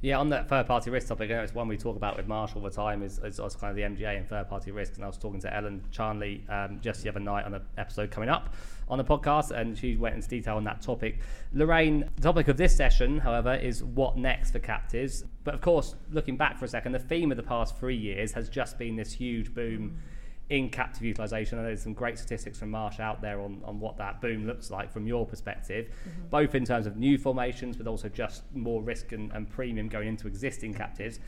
Yeah, 0.00 0.18
on 0.18 0.28
that 0.28 0.48
third 0.48 0.68
party 0.68 0.90
risk 0.90 1.08
topic, 1.08 1.28
it's 1.28 1.52
one 1.52 1.66
we 1.66 1.76
talk 1.76 1.96
about 1.96 2.16
with 2.16 2.28
Marsh 2.28 2.52
all 2.54 2.62
the 2.62 2.70
time 2.70 3.02
is, 3.02 3.18
is, 3.18 3.38
kind 3.56 3.70
of 3.70 3.74
the 3.74 3.82
MGA 3.82 4.16
and 4.16 4.28
third 4.28 4.48
party 4.48 4.70
risk. 4.70 4.94
And 4.94 5.02
I 5.02 5.08
was 5.08 5.18
talking 5.18 5.40
to 5.40 5.52
Ellen 5.52 5.82
Charnley 5.90 6.44
um, 6.48 6.78
just 6.80 7.02
the 7.02 7.08
other 7.08 7.18
night 7.18 7.44
on 7.44 7.54
an 7.54 7.62
episode 7.76 8.12
coming 8.12 8.28
up 8.28 8.54
on 8.88 8.98
the 8.98 9.04
podcast, 9.04 9.50
and 9.50 9.76
she 9.76 9.96
went 9.96 10.14
into 10.14 10.28
detail 10.28 10.56
on 10.56 10.62
that 10.64 10.82
topic. 10.82 11.18
Lorraine, 11.52 12.08
the 12.14 12.22
topic 12.22 12.46
of 12.46 12.56
this 12.56 12.76
session, 12.76 13.18
however, 13.18 13.54
is 13.54 13.82
what 13.82 14.16
next 14.16 14.52
for 14.52 14.60
captives. 14.60 15.24
But 15.42 15.54
of 15.54 15.62
course, 15.62 15.96
looking 16.12 16.36
back 16.36 16.58
for 16.58 16.64
a 16.64 16.68
second, 16.68 16.92
the 16.92 17.00
theme 17.00 17.32
of 17.32 17.36
the 17.36 17.42
past 17.42 17.76
three 17.76 17.96
years 17.96 18.30
has 18.32 18.48
just 18.48 18.78
been 18.78 18.94
this 18.94 19.12
huge 19.12 19.52
boom. 19.52 19.96
Mm 19.96 20.17
in 20.50 20.70
captive 20.70 21.02
utilisation. 21.02 21.58
And 21.58 21.66
there's 21.66 21.82
some 21.82 21.92
great 21.92 22.18
statistics 22.18 22.58
from 22.58 22.70
Marsh 22.70 23.00
out 23.00 23.20
there 23.20 23.40
on, 23.40 23.60
on 23.64 23.80
what 23.80 23.96
that 23.98 24.20
boom 24.20 24.46
looks 24.46 24.70
like 24.70 24.90
from 24.90 25.06
your 25.06 25.26
perspective, 25.26 25.88
mm-hmm. 25.88 26.28
both 26.28 26.54
in 26.54 26.64
terms 26.64 26.86
of 26.86 26.96
new 26.96 27.18
formations, 27.18 27.76
but 27.76 27.86
also 27.86 28.08
just 28.08 28.42
more 28.54 28.82
risk 28.82 29.12
and, 29.12 29.30
and 29.32 29.48
premium 29.50 29.88
going 29.88 30.08
into 30.08 30.26
existing 30.26 30.74
captives. 30.74 31.20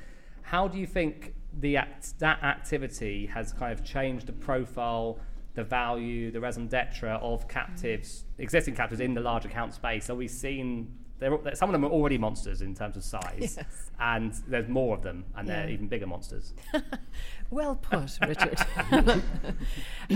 How 0.43 0.69
do 0.69 0.79
you 0.79 0.87
think 0.87 1.35
the 1.59 1.77
act, 1.77 2.19
that 2.19 2.43
activity 2.43 3.27
has 3.27 3.53
kind 3.53 3.73
of 3.73 3.85
changed 3.85 4.27
the 4.27 4.33
profile, 4.33 5.19
the 5.55 5.65
value, 5.65 6.31
the 6.31 6.41
raison 6.41 6.67
d'etre 6.67 7.11
of 7.11 7.47
captives, 7.47 8.25
mm-hmm. 8.25 8.43
existing 8.43 8.75
captives 8.75 9.01
in 9.01 9.15
the 9.15 9.21
large 9.21 9.45
account 9.45 9.75
space? 9.75 10.09
Are 10.09 10.15
we 10.15 10.29
seeing 10.29 10.97
they're, 11.21 11.55
some 11.55 11.69
of 11.69 11.73
them 11.73 11.85
are 11.85 11.91
already 11.91 12.19
monsters 12.19 12.63
in 12.63 12.75
terms 12.75 12.97
of 12.97 13.05
size, 13.05 13.57
yes. 13.59 13.91
and 14.01 14.33
there's 14.49 14.69
more 14.69 14.97
of 14.97 15.03
them, 15.03 15.25
and 15.37 15.47
yeah. 15.47 15.63
they're 15.63 15.71
even 15.71 15.87
bigger 15.87 16.07
monsters. 16.07 16.55
well 17.51 17.77
put, 17.77 18.19
Richard. 18.27 18.59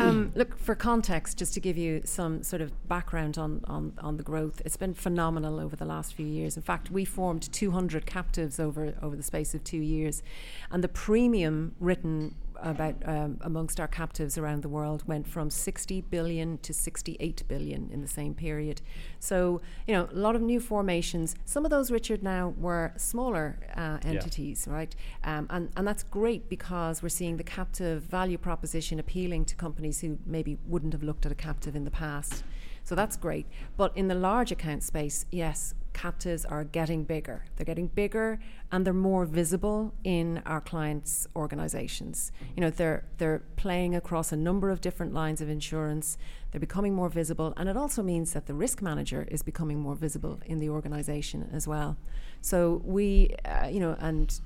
um, 0.00 0.32
look, 0.34 0.58
for 0.58 0.75
context, 0.75 1.38
just 1.38 1.52
to 1.54 1.61
give 1.61 1.76
you 1.76 2.00
some 2.04 2.42
sort 2.42 2.62
of 2.62 2.88
background 2.88 3.37
on, 3.37 3.62
on, 3.66 3.92
on 3.99 4.16
the 4.16 4.23
growth, 4.23 4.62
it's 4.64 4.78
been 4.78 4.94
phenomenal 4.94 5.61
over 5.61 5.76
the 5.76 5.84
last 5.84 6.14
few 6.14 6.26
years. 6.26 6.56
In 6.56 6.62
fact, 6.62 6.90
we 6.90 7.04
formed 7.04 7.52
200 7.52 8.06
captives 8.06 8.58
over, 8.58 8.94
over 9.02 9.14
the 9.14 9.23
space 9.23 9.54
of 9.54 9.62
two 9.62 9.78
years, 9.78 10.23
and 10.70 10.82
the 10.82 10.88
premium 10.88 11.75
written 11.78 12.34
about 12.64 12.97
um, 13.04 13.38
amongst 13.42 13.78
our 13.78 13.87
captives 13.87 14.38
around 14.38 14.62
the 14.62 14.68
world 14.68 15.06
went 15.06 15.28
from 15.28 15.50
60 15.50 16.00
billion 16.02 16.59
to 16.59 16.73
68 16.73 17.42
billion 17.47 17.90
in 17.92 18.00
the 18.00 18.09
same 18.09 18.35
period. 18.35 18.80
So, 19.21 19.61
you 19.87 19.94
know, 19.94 20.09
a 20.11 20.14
lot 20.14 20.35
of 20.35 20.42
new 20.42 20.61
formations. 20.61 21.37
Some 21.44 21.64
of 21.64 21.71
those, 21.71 21.90
Richard, 21.90 22.23
now 22.23 22.54
were 22.56 22.92
smaller 22.97 23.59
uh, 23.76 23.99
entities, 24.02 24.66
yeah. 24.66 24.75
right? 24.75 24.97
Um, 25.23 25.47
and, 25.50 25.68
and 25.76 25.87
that's 25.87 26.02
great 26.02 26.49
because 26.49 27.02
we're 27.02 27.11
seeing 27.11 27.37
the 27.37 27.44
captive 27.44 28.02
value 28.02 28.38
proposition 28.38 28.99
appealing 28.99 29.44
to 29.47 29.54
companies 29.54 30.00
who 30.00 30.18
maybe 30.25 30.59
wouldn't 30.66 30.94
have 30.94 31.02
looked 31.02 31.26
at 31.26 31.33
a 31.33 31.37
captive 31.37 31.76
in 31.76 31.85
the 31.85 31.90
past. 31.90 32.44
So 32.84 32.94
that's 32.94 33.16
great. 33.16 33.46
But 33.76 33.96
in 33.96 34.08
the 34.08 34.14
large 34.14 34.52
account 34.52 34.82
space, 34.82 35.26
yes, 35.30 35.74
captives 35.94 36.44
are 36.44 36.64
getting 36.64 37.04
bigger. 37.04 37.46
They're 37.56 37.64
getting 37.64 37.86
bigger 37.86 38.38
and 38.70 38.84
they're 38.84 38.92
more 38.92 39.24
visible 39.24 39.94
in 40.02 40.42
our 40.44 40.60
clients' 40.60 41.26
organizations. 41.34 42.30
You 42.54 42.60
know, 42.60 42.70
they're 42.70 43.04
they're 43.16 43.42
playing 43.56 43.94
across 43.94 44.32
a 44.32 44.36
number 44.36 44.70
of 44.70 44.80
different 44.80 45.14
lines 45.14 45.40
of 45.40 45.48
insurance. 45.48 46.18
They're 46.50 46.60
becoming 46.60 46.94
more 46.94 47.08
visible 47.08 47.54
and 47.56 47.68
it 47.68 47.76
also 47.76 48.02
means 48.02 48.32
that 48.34 48.46
the 48.46 48.54
risk 48.54 48.82
manager 48.82 49.26
is 49.30 49.42
becoming 49.42 49.80
more 49.80 49.94
visible 49.94 50.40
in 50.44 50.58
the 50.58 50.68
organization 50.68 51.48
as 51.52 51.66
well. 51.66 51.96
So 52.44 52.82
we, 52.84 53.34
uh, 53.46 53.68
you 53.68 53.80
know, 53.80 53.96
and 54.00 54.38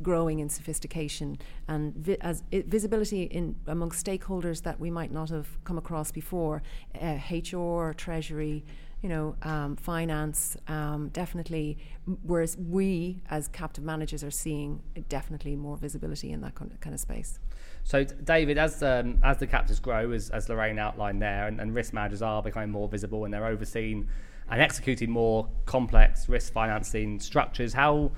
growing 0.00 0.38
in 0.38 0.48
sophistication 0.48 1.36
and 1.68 1.94
vi- 1.94 2.16
as 2.22 2.42
visibility 2.50 3.24
in 3.24 3.56
amongst 3.66 4.06
stakeholders 4.06 4.62
that 4.62 4.80
we 4.80 4.90
might 4.90 5.12
not 5.12 5.28
have 5.28 5.62
come 5.64 5.76
across 5.76 6.10
before, 6.10 6.62
uh, 6.98 7.18
HR, 7.30 7.92
Treasury, 7.92 8.64
you 9.02 9.10
know, 9.10 9.36
um, 9.42 9.76
finance, 9.76 10.56
um, 10.66 11.10
definitely. 11.12 11.76
Whereas 12.22 12.56
we, 12.56 13.20
as 13.28 13.48
captive 13.48 13.84
managers, 13.84 14.24
are 14.24 14.30
seeing 14.30 14.80
definitely 15.10 15.54
more 15.54 15.76
visibility 15.76 16.32
in 16.32 16.40
that 16.40 16.54
kind 16.54 16.94
of 16.94 17.00
space. 17.00 17.38
So, 17.84 18.02
David, 18.02 18.56
as 18.56 18.82
um, 18.82 19.18
as 19.22 19.36
the 19.36 19.46
captives 19.46 19.78
grow, 19.78 20.12
as, 20.12 20.30
as 20.30 20.48
Lorraine 20.48 20.78
outlined 20.78 21.20
there, 21.20 21.48
and, 21.48 21.60
and 21.60 21.74
risk 21.74 21.92
managers 21.92 22.22
are 22.22 22.42
becoming 22.42 22.70
more 22.70 22.88
visible 22.88 23.26
and 23.26 23.34
they're 23.34 23.44
overseen 23.44 24.08
and 24.52 24.60
executing 24.60 25.10
more 25.10 25.48
complex 25.64 26.28
risk 26.28 26.52
financing 26.52 27.18
structures. 27.18 27.72
How 27.72 28.12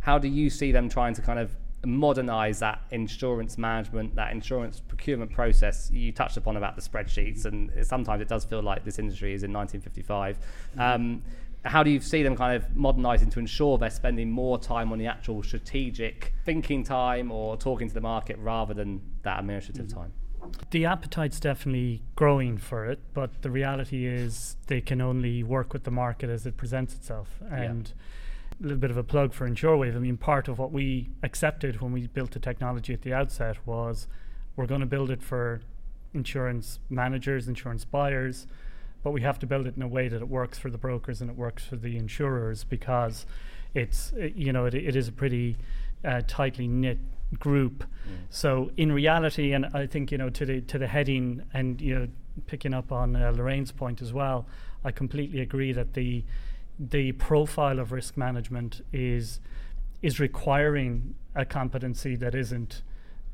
how 0.00 0.18
do 0.18 0.28
you 0.28 0.50
see 0.50 0.70
them 0.70 0.88
trying 0.88 1.14
to 1.14 1.22
kind 1.22 1.38
of 1.38 1.56
modernize 1.84 2.60
that 2.60 2.80
insurance 2.90 3.56
management, 3.56 4.14
that 4.14 4.30
insurance 4.30 4.80
procurement 4.80 5.32
process? 5.32 5.90
You 5.90 6.12
touched 6.12 6.36
upon 6.36 6.58
about 6.58 6.76
the 6.76 6.82
spreadsheets, 6.82 7.46
and 7.46 7.72
sometimes 7.86 8.20
it 8.20 8.28
does 8.28 8.44
feel 8.44 8.62
like 8.62 8.84
this 8.84 8.98
industry 8.98 9.32
is 9.32 9.42
in 9.42 9.52
1955. 9.52 10.38
Um, 10.78 11.22
how 11.64 11.82
do 11.82 11.90
you 11.90 12.00
see 12.00 12.22
them 12.22 12.36
kind 12.36 12.54
of 12.54 12.76
modernizing 12.76 13.30
to 13.30 13.38
ensure 13.40 13.78
they're 13.78 13.90
spending 13.90 14.30
more 14.30 14.58
time 14.58 14.92
on 14.92 14.98
the 14.98 15.06
actual 15.06 15.42
strategic 15.42 16.34
thinking 16.44 16.84
time 16.84 17.32
or 17.32 17.56
talking 17.56 17.88
to 17.88 17.94
the 17.94 18.00
market 18.00 18.38
rather 18.38 18.74
than 18.74 19.00
that 19.22 19.40
administrative 19.40 19.86
mm-hmm. 19.86 20.00
time? 20.00 20.12
The 20.70 20.84
appetite's 20.84 21.40
definitely 21.40 22.02
growing 22.16 22.58
for 22.58 22.86
it, 22.86 23.00
but 23.14 23.42
the 23.42 23.50
reality 23.50 24.06
is 24.06 24.56
they 24.66 24.80
can 24.80 25.00
only 25.00 25.42
work 25.42 25.72
with 25.72 25.84
the 25.84 25.90
market 25.90 26.30
as 26.30 26.46
it 26.46 26.56
presents 26.56 26.94
itself. 26.94 27.40
And 27.50 27.92
yeah. 28.60 28.60
a 28.60 28.62
little 28.62 28.78
bit 28.78 28.90
of 28.90 28.96
a 28.96 29.02
plug 29.02 29.32
for 29.32 29.48
Insurwave. 29.48 29.96
I 29.96 29.98
mean, 29.98 30.16
part 30.16 30.48
of 30.48 30.58
what 30.58 30.72
we 30.72 31.10
accepted 31.22 31.80
when 31.80 31.92
we 31.92 32.06
built 32.06 32.32
the 32.32 32.38
technology 32.38 32.92
at 32.92 33.02
the 33.02 33.12
outset 33.12 33.56
was 33.66 34.08
we're 34.56 34.66
going 34.66 34.80
to 34.80 34.86
build 34.86 35.10
it 35.10 35.22
for 35.22 35.60
insurance 36.12 36.80
managers, 36.90 37.48
insurance 37.48 37.84
buyers, 37.84 38.46
but 39.02 39.12
we 39.12 39.20
have 39.22 39.38
to 39.38 39.46
build 39.46 39.66
it 39.66 39.76
in 39.76 39.82
a 39.82 39.88
way 39.88 40.08
that 40.08 40.20
it 40.20 40.28
works 40.28 40.58
for 40.58 40.70
the 40.70 40.78
brokers 40.78 41.20
and 41.20 41.30
it 41.30 41.36
works 41.36 41.64
for 41.64 41.76
the 41.76 41.96
insurers 41.96 42.64
because 42.64 43.24
it's, 43.74 44.12
you 44.34 44.52
know, 44.52 44.66
it, 44.66 44.74
it 44.74 44.96
is 44.96 45.08
a 45.08 45.12
pretty 45.12 45.56
uh, 46.04 46.22
tightly 46.26 46.66
knit 46.66 46.98
group. 47.38 47.84
Mm. 47.84 48.16
So 48.30 48.70
in 48.76 48.92
reality, 48.92 49.52
and 49.52 49.66
I 49.74 49.86
think 49.86 50.12
you 50.12 50.18
know 50.18 50.30
to 50.30 50.46
the 50.46 50.60
to 50.62 50.78
the 50.78 50.86
heading, 50.86 51.42
and 51.52 51.80
you 51.80 51.98
know 51.98 52.08
picking 52.46 52.74
up 52.74 52.92
on 52.92 53.16
uh, 53.16 53.32
Lorraine's 53.32 53.72
point 53.72 54.00
as 54.00 54.12
well, 54.12 54.46
I 54.84 54.92
completely 54.92 55.40
agree 55.40 55.72
that 55.72 55.94
the 55.94 56.24
the 56.78 57.12
profile 57.12 57.78
of 57.78 57.92
risk 57.92 58.16
management 58.16 58.82
is 58.92 59.40
is 60.00 60.20
requiring 60.20 61.14
a 61.34 61.44
competency 61.44 62.14
that 62.16 62.34
isn't, 62.34 62.82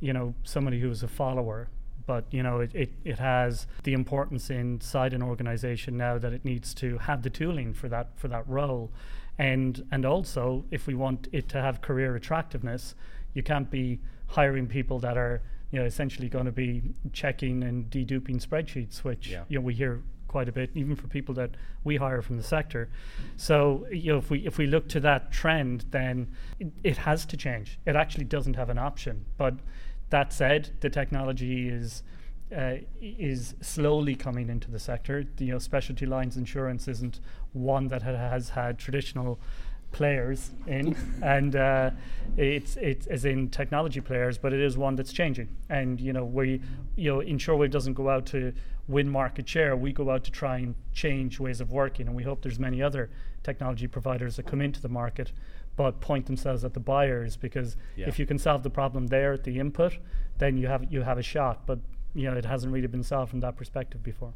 you 0.01 0.13
know, 0.13 0.35
somebody 0.45 0.81
who 0.81 0.91
is 0.91 1.03
a 1.03 1.09
follower. 1.09 1.69
But 2.07 2.25
you 2.31 2.43
know, 2.43 2.61
it, 2.61 2.75
it, 2.75 2.93
it 3.05 3.19
has 3.19 3.67
the 3.83 3.95
importance 3.95 4.51
inside 4.51 5.15
an 5.15 5.23
organization 5.23 5.97
now 5.97 6.19
that 6.19 6.33
it 6.33 6.45
needs 6.45 6.75
to 6.75 6.99
have 6.99 7.23
the 7.23 7.31
tooling 7.31 7.73
for 7.73 7.89
that 7.89 8.19
for 8.19 8.29
that 8.29 8.47
role. 8.49 8.91
And 9.39 9.87
and 9.91 10.05
also 10.05 10.65
if 10.71 10.87
we 10.87 10.95
want 10.95 11.29
it 11.33 11.49
to 11.51 11.61
have 11.61 11.81
career 11.81 12.15
attractiveness, 12.15 12.95
you 13.35 13.43
can't 13.43 13.71
be 13.71 14.01
hiring 14.29 14.67
people 14.67 14.99
that 15.01 15.17
are 15.17 15.43
you 15.71 15.79
know 15.81 15.85
essentially 15.87 16.29
going 16.29 16.47
to 16.47 16.53
be 16.53 16.83
checking 17.13 17.63
and 17.65 17.91
deduping 17.91 18.45
spreadsheets, 18.45 18.99
which 18.99 19.29
yeah. 19.29 19.45
you 19.49 19.59
know 19.59 19.65
we 19.65 19.75
hear 19.75 20.03
quite 20.29 20.49
a 20.49 20.53
bit, 20.53 20.71
even 20.75 20.97
for 20.97 21.07
people 21.07 21.35
that 21.35 21.51
we 21.85 21.97
hire 21.97 22.21
from 22.21 22.37
the 22.37 22.43
sector. 22.43 22.89
So 23.37 23.87
you 23.91 24.13
know 24.13 24.19
if 24.19 24.31
we 24.31 24.47
if 24.47 24.59
we 24.59 24.67
look 24.67 24.89
to 24.89 25.01
that 25.01 25.33
trend, 25.33 25.87
then 25.91 26.29
it, 26.59 26.73
it 26.83 26.97
has 26.99 27.27
to 27.27 27.37
change. 27.37 27.79
It 27.87 27.97
actually 27.97 28.25
doesn't 28.25 28.55
have 28.55 28.71
an 28.71 28.79
option. 28.79 29.25
But 29.37 29.55
that 30.11 30.33
said, 30.33 30.71
the 30.81 30.91
technology 30.91 31.69
is. 31.69 32.03
Uh, 32.55 32.77
is 33.01 33.55
slowly 33.63 34.15
coming 34.15 34.49
into 34.51 34.71
the 34.71 34.79
sector. 34.79 35.25
You 35.39 35.53
know, 35.53 35.59
specialty 35.59 36.07
lines 36.07 36.37
insurance 36.37 36.87
isn't 36.87 37.19
one 37.53 37.89
that 37.89 38.03
has 38.03 38.51
had 38.51 38.79
traditional 38.79 39.41
players 39.95 40.51
in, 40.67 40.95
and 41.23 41.57
uh, 41.57 41.91
it's 42.37 42.77
it's 42.77 43.07
as 43.07 43.25
in 43.25 43.49
technology 43.49 44.01
players, 44.01 44.37
but 44.37 44.53
it 44.53 44.61
is 44.61 44.77
one 44.77 44.97
that's 44.97 45.13
changing. 45.13 45.49
And 45.71 45.99
you 46.01 46.13
know, 46.13 46.25
we 46.25 46.61
you 46.97 47.11
know, 47.11 47.19
Insurwave 47.21 47.71
doesn't 47.71 47.95
go 47.95 48.11
out 48.11 48.27
to 48.27 48.53
win 48.87 49.09
market 49.09 49.49
share. 49.49 49.75
We 49.77 49.93
go 49.93 50.11
out 50.11 50.25
to 50.25 50.31
try 50.31 50.59
and 50.59 50.75
change 50.93 51.41
ways 51.41 51.63
of 51.63 51.73
working, 51.73 52.07
and 52.07 52.15
we 52.15 52.25
hope 52.25 52.43
there's 52.43 52.59
many 52.59 52.83
other 52.83 53.09
technology 53.43 53.87
providers 53.87 54.37
that 54.37 54.47
come 54.47 54.61
into 54.61 54.83
the 54.83 54.89
market, 54.89 55.33
but 55.77 56.01
point 56.01 56.27
themselves 56.27 56.65
at 56.65 56.75
the 56.75 56.81
buyers 56.81 57.37
because 57.37 57.77
yeah. 57.97 58.07
if 58.09 58.19
you 58.19 58.27
can 58.27 58.39
solve 58.39 58.63
the 58.63 58.71
problem 58.71 59.07
there 59.07 59.33
at 59.33 59.45
the 59.45 59.59
input, 59.59 59.97
then 60.39 60.59
you 60.59 60.67
have 60.67 60.93
you 60.93 61.03
have 61.03 61.19
a 61.19 61.23
shot. 61.23 61.67
But 61.67 61.79
you 62.15 62.31
know, 62.31 62.37
it 62.37 62.45
hasn't 62.45 62.73
really 62.73 62.89
been 62.89 63.03
solved 63.03 63.31
from 63.31 63.41
that 63.41 63.57
perspective 63.57 64.03
before. 64.03 64.35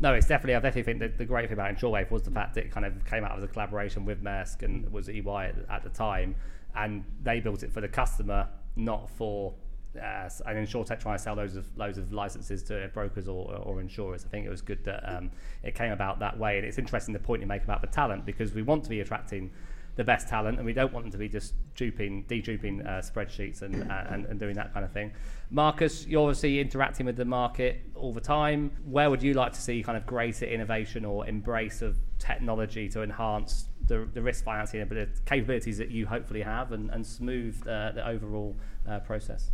No, 0.00 0.12
it's 0.12 0.26
definitely. 0.26 0.56
I 0.56 0.60
definitely 0.60 0.82
think 0.82 0.98
that 1.00 1.18
the 1.18 1.24
great 1.24 1.48
thing 1.48 1.58
about 1.58 1.74
Insurwave 1.74 2.10
was 2.10 2.22
the 2.22 2.30
fact 2.30 2.54
that 2.54 2.64
it 2.64 2.70
kind 2.70 2.84
of 2.84 3.04
came 3.04 3.24
out 3.24 3.36
as 3.38 3.44
a 3.44 3.48
collaboration 3.48 4.04
with 4.04 4.22
Maersk 4.22 4.62
and 4.62 4.90
was 4.92 5.08
EY 5.08 5.24
at, 5.26 5.54
at 5.70 5.82
the 5.84 5.90
time, 5.90 6.34
and 6.74 7.04
they 7.22 7.40
built 7.40 7.62
it 7.62 7.72
for 7.72 7.80
the 7.80 7.88
customer, 7.88 8.48
not 8.76 9.08
for 9.08 9.54
uh, 9.96 10.28
an 10.46 10.56
insurtech 10.56 11.00
trying 11.00 11.16
to 11.16 11.22
sell 11.22 11.34
loads 11.34 11.54
of 11.54 11.66
loads 11.76 11.98
of 11.98 12.12
licenses 12.12 12.62
to 12.64 12.90
brokers 12.92 13.28
or, 13.28 13.54
or 13.56 13.80
insurers. 13.80 14.24
I 14.24 14.28
think 14.28 14.46
it 14.46 14.50
was 14.50 14.62
good 14.62 14.82
that 14.84 15.02
um, 15.08 15.30
it 15.62 15.74
came 15.74 15.92
about 15.92 16.18
that 16.18 16.38
way, 16.38 16.58
and 16.58 16.66
it's 16.66 16.78
interesting 16.78 17.12
the 17.12 17.20
point 17.20 17.40
you 17.40 17.46
make 17.46 17.62
about 17.62 17.80
the 17.80 17.86
talent 17.86 18.26
because 18.26 18.52
we 18.52 18.62
want 18.62 18.82
to 18.84 18.90
be 18.90 19.00
attracting 19.00 19.52
the 19.96 20.04
best 20.04 20.28
talent, 20.28 20.58
and 20.58 20.66
we 20.66 20.72
don't 20.72 20.92
want 20.92 21.04
them 21.04 21.12
to 21.12 21.18
be 21.18 21.28
just 21.28 21.54
duping, 21.76 22.24
deduping 22.24 22.84
uh, 22.86 23.00
spreadsheets 23.00 23.62
and, 23.62 23.74
and, 23.90 24.26
and 24.26 24.40
doing 24.40 24.54
that 24.56 24.72
kind 24.72 24.84
of 24.84 24.92
thing. 24.92 25.12
Markus, 25.50 26.06
you're 26.06 26.22
obviously 26.22 26.58
interacting 26.58 27.06
with 27.06 27.16
the 27.16 27.24
market 27.24 27.80
all 27.94 28.12
the 28.12 28.20
time. 28.20 28.72
Where 28.84 29.08
would 29.08 29.22
you 29.22 29.34
like 29.34 29.52
to 29.52 29.60
see 29.60 29.82
kind 29.82 29.96
of 29.96 30.04
greater 30.04 30.46
innovation 30.46 31.04
or 31.04 31.26
embrace 31.26 31.80
of 31.80 31.96
technology 32.18 32.88
to 32.88 33.02
enhance 33.02 33.68
the, 33.86 34.08
the 34.14 34.22
risk 34.22 34.44
financing 34.44 34.84
but 34.86 34.94
the 34.94 35.08
capabilities 35.26 35.78
that 35.78 35.90
you 35.90 36.06
hopefully 36.06 36.42
have 36.42 36.72
and, 36.72 36.90
and 36.90 37.06
smooth 37.06 37.56
uh, 37.68 37.92
the 37.92 38.06
overall 38.06 38.56
uh, 38.88 38.98
process? 39.00 39.50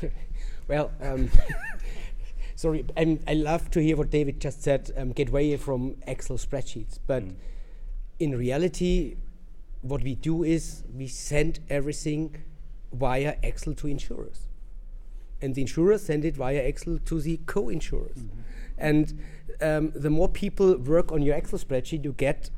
well, 0.68 0.92
um, 1.00 1.30
sorry, 2.54 2.84
and 2.96 3.22
I 3.26 3.34
love 3.34 3.70
to 3.72 3.82
hear 3.82 3.96
what 3.96 4.10
David 4.10 4.40
just 4.40 4.62
said. 4.62 4.92
Um, 4.96 5.12
get 5.12 5.30
away 5.30 5.56
from 5.56 5.96
Excel 6.06 6.36
spreadsheets, 6.36 6.98
but 7.06 7.24
mm. 7.24 7.34
in 8.20 8.36
reality, 8.36 9.16
what 9.82 10.02
we 10.02 10.14
do 10.14 10.42
is 10.42 10.84
we 10.94 11.06
send 11.06 11.60
everything 11.68 12.44
via 12.92 13.36
Excel 13.42 13.74
to 13.74 13.86
insurers. 13.86 14.48
And 15.40 15.54
the 15.54 15.62
insurers 15.62 16.02
send 16.02 16.24
it 16.24 16.36
via 16.36 16.58
Excel 16.58 16.98
to 17.06 17.20
the 17.20 17.40
co 17.46 17.68
insurers. 17.68 18.16
Mm-hmm. 18.18 18.40
And 18.78 19.20
um, 19.60 19.92
the 19.94 20.10
more 20.10 20.28
people 20.28 20.76
work 20.76 21.12
on 21.12 21.22
your 21.22 21.34
Excel 21.34 21.58
spreadsheet, 21.58 22.04
you 22.04 22.12
get 22.12 22.50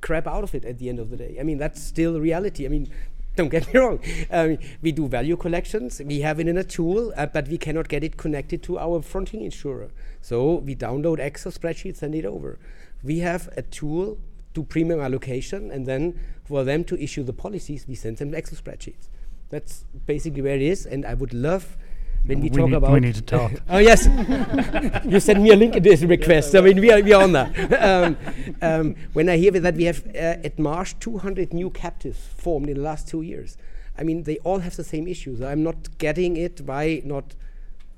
crap 0.00 0.26
out 0.26 0.44
of 0.44 0.54
it 0.54 0.64
at 0.64 0.78
the 0.78 0.88
end 0.88 0.98
of 0.98 1.10
the 1.10 1.16
day. 1.16 1.36
I 1.40 1.42
mean, 1.42 1.58
that's 1.58 1.82
still 1.82 2.20
reality. 2.20 2.66
I 2.66 2.68
mean, 2.68 2.90
don't 3.36 3.48
get 3.48 3.66
me 3.74 3.80
wrong. 3.80 4.00
Um, 4.30 4.58
we 4.82 4.92
do 4.92 5.08
value 5.08 5.36
collections. 5.36 6.00
We 6.04 6.20
have 6.20 6.38
it 6.38 6.46
in 6.46 6.56
a 6.56 6.64
tool, 6.64 7.12
uh, 7.16 7.26
but 7.26 7.48
we 7.48 7.58
cannot 7.58 7.88
get 7.88 8.04
it 8.04 8.16
connected 8.16 8.62
to 8.64 8.78
our 8.78 9.02
fronting 9.02 9.42
insurer. 9.42 9.90
So 10.20 10.56
we 10.56 10.76
download 10.76 11.18
Excel 11.18 11.50
spreadsheets, 11.50 11.96
send 11.96 12.14
it 12.14 12.24
over. 12.24 12.58
We 13.02 13.18
have 13.20 13.48
a 13.56 13.62
tool 13.62 14.18
do 14.54 14.62
premium 14.62 15.00
allocation, 15.00 15.70
and 15.70 15.86
then 15.86 16.18
for 16.44 16.64
them 16.64 16.84
to 16.84 17.02
issue 17.02 17.22
the 17.22 17.32
policies, 17.32 17.86
we 17.86 17.94
send 17.94 18.16
them 18.18 18.34
Excel 18.34 18.58
spreadsheets. 18.58 19.08
That's 19.50 19.84
basically 20.06 20.42
where 20.42 20.54
it 20.54 20.62
is, 20.62 20.86
and 20.86 21.04
I 21.04 21.14
would 21.14 21.34
love 21.34 21.76
when 22.24 22.40
we, 22.40 22.48
we 22.48 22.56
talk 22.56 22.68
need, 22.70 22.76
about. 22.76 22.92
We 22.92 23.00
need 23.00 23.14
to 23.16 23.22
talk. 23.22 23.52
oh 23.68 23.78
yes, 23.78 24.06
you 25.04 25.20
sent 25.20 25.42
me 25.42 25.50
a 25.50 25.56
link 25.56 25.76
in 25.76 25.82
this 25.82 26.02
request. 26.02 26.54
Yes, 26.54 26.62
I 26.62 26.64
mean, 26.64 26.80
we 26.80 26.90
are, 26.90 27.02
we 27.02 27.12
are 27.12 27.22
on 27.22 27.32
that. 27.32 27.54
Um, 27.84 28.16
um, 28.62 28.94
when 29.12 29.28
I 29.28 29.36
hear 29.36 29.50
that 29.52 29.74
we 29.74 29.84
have 29.84 30.06
uh, 30.14 30.46
at 30.48 30.58
Marsh 30.58 30.94
200 31.00 31.52
new 31.52 31.70
captives 31.70 32.18
formed 32.36 32.68
in 32.68 32.76
the 32.76 32.82
last 32.82 33.08
two 33.08 33.22
years, 33.22 33.58
I 33.98 34.04
mean, 34.04 34.22
they 34.22 34.38
all 34.38 34.60
have 34.60 34.76
the 34.76 34.84
same 34.84 35.06
issues. 35.06 35.42
I'm 35.42 35.62
not 35.62 35.98
getting 35.98 36.36
it 36.36 36.60
why 36.60 37.02
not 37.04 37.34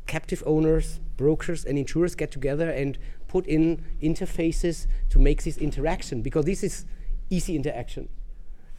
captive 0.06 0.42
owners, 0.46 1.00
brokers, 1.16 1.64
and 1.64 1.78
insurers 1.78 2.14
get 2.14 2.30
together 2.30 2.70
and 2.70 2.98
put 3.36 3.46
in 3.46 3.84
interfaces 4.02 4.86
to 5.10 5.18
make 5.18 5.42
this 5.42 5.58
interaction 5.58 6.22
because 6.22 6.44
this 6.46 6.62
is 6.68 6.86
easy 7.28 7.54
interaction. 7.54 8.08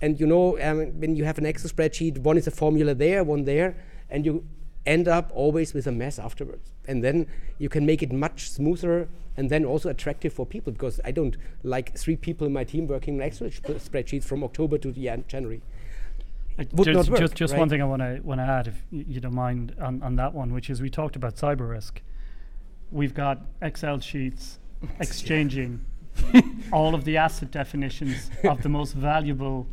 And 0.01 0.19
you 0.19 0.27
know, 0.33 0.45
um, 0.67 0.79
when 1.01 1.15
you 1.15 1.25
have 1.25 1.37
an 1.37 1.45
Excel 1.45 1.69
spreadsheet, 1.71 2.17
one 2.19 2.37
is 2.37 2.47
a 2.47 2.51
formula 2.51 2.95
there, 2.95 3.23
one 3.23 3.43
there, 3.45 3.75
and 4.09 4.25
you 4.25 4.33
end 4.85 5.07
up 5.07 5.31
always 5.35 5.73
with 5.73 5.85
a 5.85 5.91
mess 5.91 6.17
afterwards. 6.17 6.71
And 6.87 7.03
then 7.03 7.27
you 7.59 7.69
can 7.69 7.85
make 7.85 8.01
it 8.01 8.11
much 8.11 8.49
smoother 8.49 9.09
and 9.35 9.49
then 9.49 9.65
also 9.65 9.89
attractive 9.89 10.33
for 10.33 10.45
people 10.45 10.71
because 10.73 10.99
I 11.05 11.11
don't 11.11 11.37
like 11.63 11.95
three 11.95 12.15
people 12.15 12.47
in 12.47 12.53
my 12.53 12.63
team 12.63 12.87
working 12.87 13.15
on 13.15 13.27
Excel 13.27 13.49
spreadsheets 13.49 14.23
from 14.23 14.43
October 14.43 14.77
to 14.79 14.91
the 14.91 15.09
end 15.09 15.27
January. 15.27 15.61
Uh, 16.57 16.63
just, 16.63 17.09
work, 17.11 17.19
just, 17.19 17.35
just 17.35 17.53
right? 17.53 17.59
one 17.59 17.69
thing 17.69 17.81
I 17.81 17.85
want 17.85 18.01
to 18.01 18.19
want 18.23 18.39
to 18.39 18.45
add, 18.45 18.67
if 18.67 18.77
you 18.91 19.19
don't 19.19 19.35
mind, 19.35 19.75
on, 19.79 20.01
on 20.01 20.15
that 20.15 20.33
one, 20.33 20.53
which 20.53 20.71
is 20.71 20.81
we 20.81 20.89
talked 20.89 21.15
about 21.15 21.35
cyber 21.35 21.69
risk. 21.69 22.01
We've 22.91 23.13
got 23.13 23.41
Excel 23.61 23.99
sheets 23.99 24.59
exchanging 24.99 25.85
all 26.71 26.95
of 26.95 27.03
the 27.03 27.17
asset 27.17 27.51
definitions 27.51 28.31
of 28.43 28.61
the 28.63 28.69
most 28.69 28.93
valuable 28.93 29.67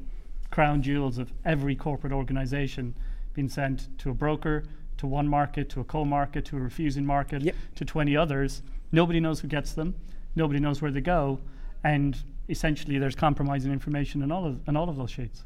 crown 0.51 0.83
jewels 0.83 1.19
of 1.19 1.33
every 1.45 1.75
corporate 1.75 2.13
organization 2.13 2.95
being 3.35 3.49
sent 3.49 3.89
to 3.99 4.11
a 4.11 4.15
broker, 4.15 4.65
to 4.99 5.07
one 5.07 5.27
market, 5.27 5.69
to 5.71 5.81
a 5.81 5.85
co 5.85 6.05
market, 6.05 6.45
to 6.47 6.57
a 6.57 6.61
refusing 6.61 7.05
market, 7.05 7.43
yep. 7.43 7.55
to 7.75 7.85
20 7.85 8.17
others. 8.17 8.63
Nobody 8.93 9.19
knows 9.21 9.41
who 9.41 9.49
gets 9.49 9.73
them, 9.73 9.95
nobody 10.37 10.61
knows 10.61 10.81
where 10.81 10.93
they 10.93 11.01
go, 11.01 11.41
and 11.83 12.17
essentially 12.49 12.99
there's 12.99 13.17
compromising 13.17 13.73
information 13.73 14.23
in 14.23 14.31
all 14.31 14.47
of, 14.47 14.61
in 14.69 14.77
all 14.77 14.89
of 14.89 14.97
those 14.97 15.11
sheets. 15.11 15.45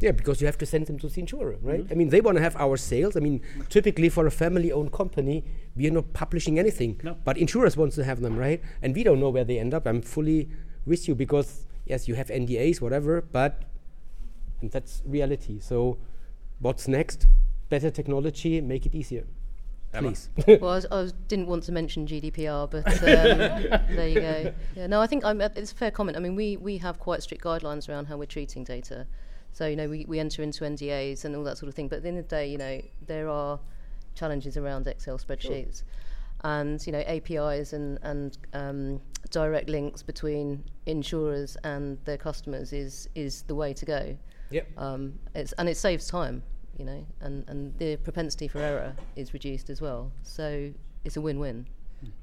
Yeah, 0.00 0.10
because 0.10 0.40
you 0.40 0.46
have 0.46 0.58
to 0.58 0.66
send 0.66 0.86
them 0.86 0.98
to 0.98 1.08
the 1.08 1.20
insurer, 1.20 1.56
right? 1.62 1.80
Mm-hmm. 1.80 1.92
I 1.92 1.94
mean, 1.94 2.08
they 2.10 2.20
want 2.20 2.36
to 2.36 2.42
have 2.42 2.56
our 2.56 2.76
sales. 2.76 3.16
I 3.16 3.20
mean, 3.20 3.40
typically 3.70 4.10
for 4.10 4.26
a 4.26 4.30
family-owned 4.30 4.92
company, 4.92 5.44
we 5.76 5.86
are 5.86 5.90
not 5.90 6.12
publishing 6.12 6.58
anything, 6.58 7.00
no. 7.02 7.16
but 7.24 7.36
insurers 7.36 7.76
wants 7.76 7.96
to 7.96 8.04
have 8.04 8.20
them, 8.20 8.36
right? 8.36 8.62
And 8.82 8.94
we 8.94 9.04
don't 9.04 9.20
know 9.20 9.28
where 9.30 9.44
they 9.44 9.58
end 9.58 9.74
up. 9.74 9.86
I'm 9.86 10.02
fully 10.02 10.48
with 10.86 11.06
you 11.06 11.14
because 11.14 11.66
yes, 11.84 12.08
you 12.08 12.14
have 12.14 12.28
NDAs, 12.28 12.80
whatever, 12.80 13.20
but 13.20 13.62
and 14.60 14.70
that's 14.70 15.02
reality. 15.04 15.60
So, 15.60 15.98
what's 16.60 16.88
next? 16.88 17.26
Better 17.68 17.90
technology, 17.90 18.60
make 18.60 18.86
it 18.86 18.94
easier. 18.94 19.26
Please. 19.92 20.28
well, 20.46 20.70
I, 20.70 20.74
was, 20.74 20.86
I 20.90 20.94
was, 20.96 21.12
didn't 21.28 21.46
want 21.46 21.62
to 21.64 21.72
mention 21.72 22.06
GDPR, 22.06 22.70
but 22.70 22.86
um, 22.86 23.96
there 23.96 24.08
you 24.08 24.20
go. 24.20 24.52
Yeah, 24.74 24.86
no, 24.86 25.00
I 25.00 25.06
think 25.06 25.24
I'm, 25.24 25.40
it's 25.40 25.72
a 25.72 25.74
fair 25.74 25.90
comment. 25.90 26.16
I 26.16 26.20
mean, 26.20 26.34
we, 26.34 26.56
we 26.56 26.78
have 26.78 26.98
quite 26.98 27.22
strict 27.22 27.42
guidelines 27.42 27.88
around 27.88 28.06
how 28.06 28.16
we're 28.16 28.26
treating 28.26 28.62
data. 28.64 29.06
So, 29.52 29.66
you 29.66 29.76
know, 29.76 29.88
we, 29.88 30.04
we 30.06 30.18
enter 30.18 30.42
into 30.42 30.64
NDAs 30.64 31.24
and 31.24 31.34
all 31.34 31.44
that 31.44 31.56
sort 31.56 31.68
of 31.68 31.74
thing. 31.74 31.88
But 31.88 31.96
at 31.96 32.02
the 32.02 32.08
end 32.08 32.18
of 32.18 32.28
the 32.28 32.36
day, 32.36 32.50
you 32.50 32.58
know, 32.58 32.82
there 33.06 33.28
are 33.30 33.58
challenges 34.16 34.56
around 34.56 34.86
Excel 34.86 35.18
spreadsheets. 35.18 35.78
Sure. 35.78 35.88
And, 36.44 36.84
you 36.86 36.92
know, 36.92 37.00
APIs 37.00 37.72
and, 37.72 37.98
and 38.02 38.38
um, 38.52 39.00
direct 39.30 39.68
links 39.68 40.02
between 40.02 40.64
insurers 40.86 41.56
and 41.64 41.98
their 42.04 42.18
customers 42.18 42.72
is, 42.72 43.08
is 43.14 43.42
the 43.42 43.54
way 43.54 43.72
to 43.72 43.84
go. 43.84 44.16
Yep. 44.50 44.68
Um, 44.76 45.18
it's, 45.34 45.52
and 45.52 45.68
it 45.68 45.76
saves 45.76 46.06
time, 46.06 46.42
you 46.78 46.84
know, 46.84 47.04
and, 47.20 47.48
and 47.48 47.76
the 47.78 47.96
propensity 47.96 48.48
for 48.48 48.58
error 48.58 48.94
is 49.16 49.32
reduced 49.32 49.70
as 49.70 49.80
well. 49.80 50.12
So 50.22 50.72
it's 51.04 51.16
a 51.16 51.20
win-win. 51.20 51.66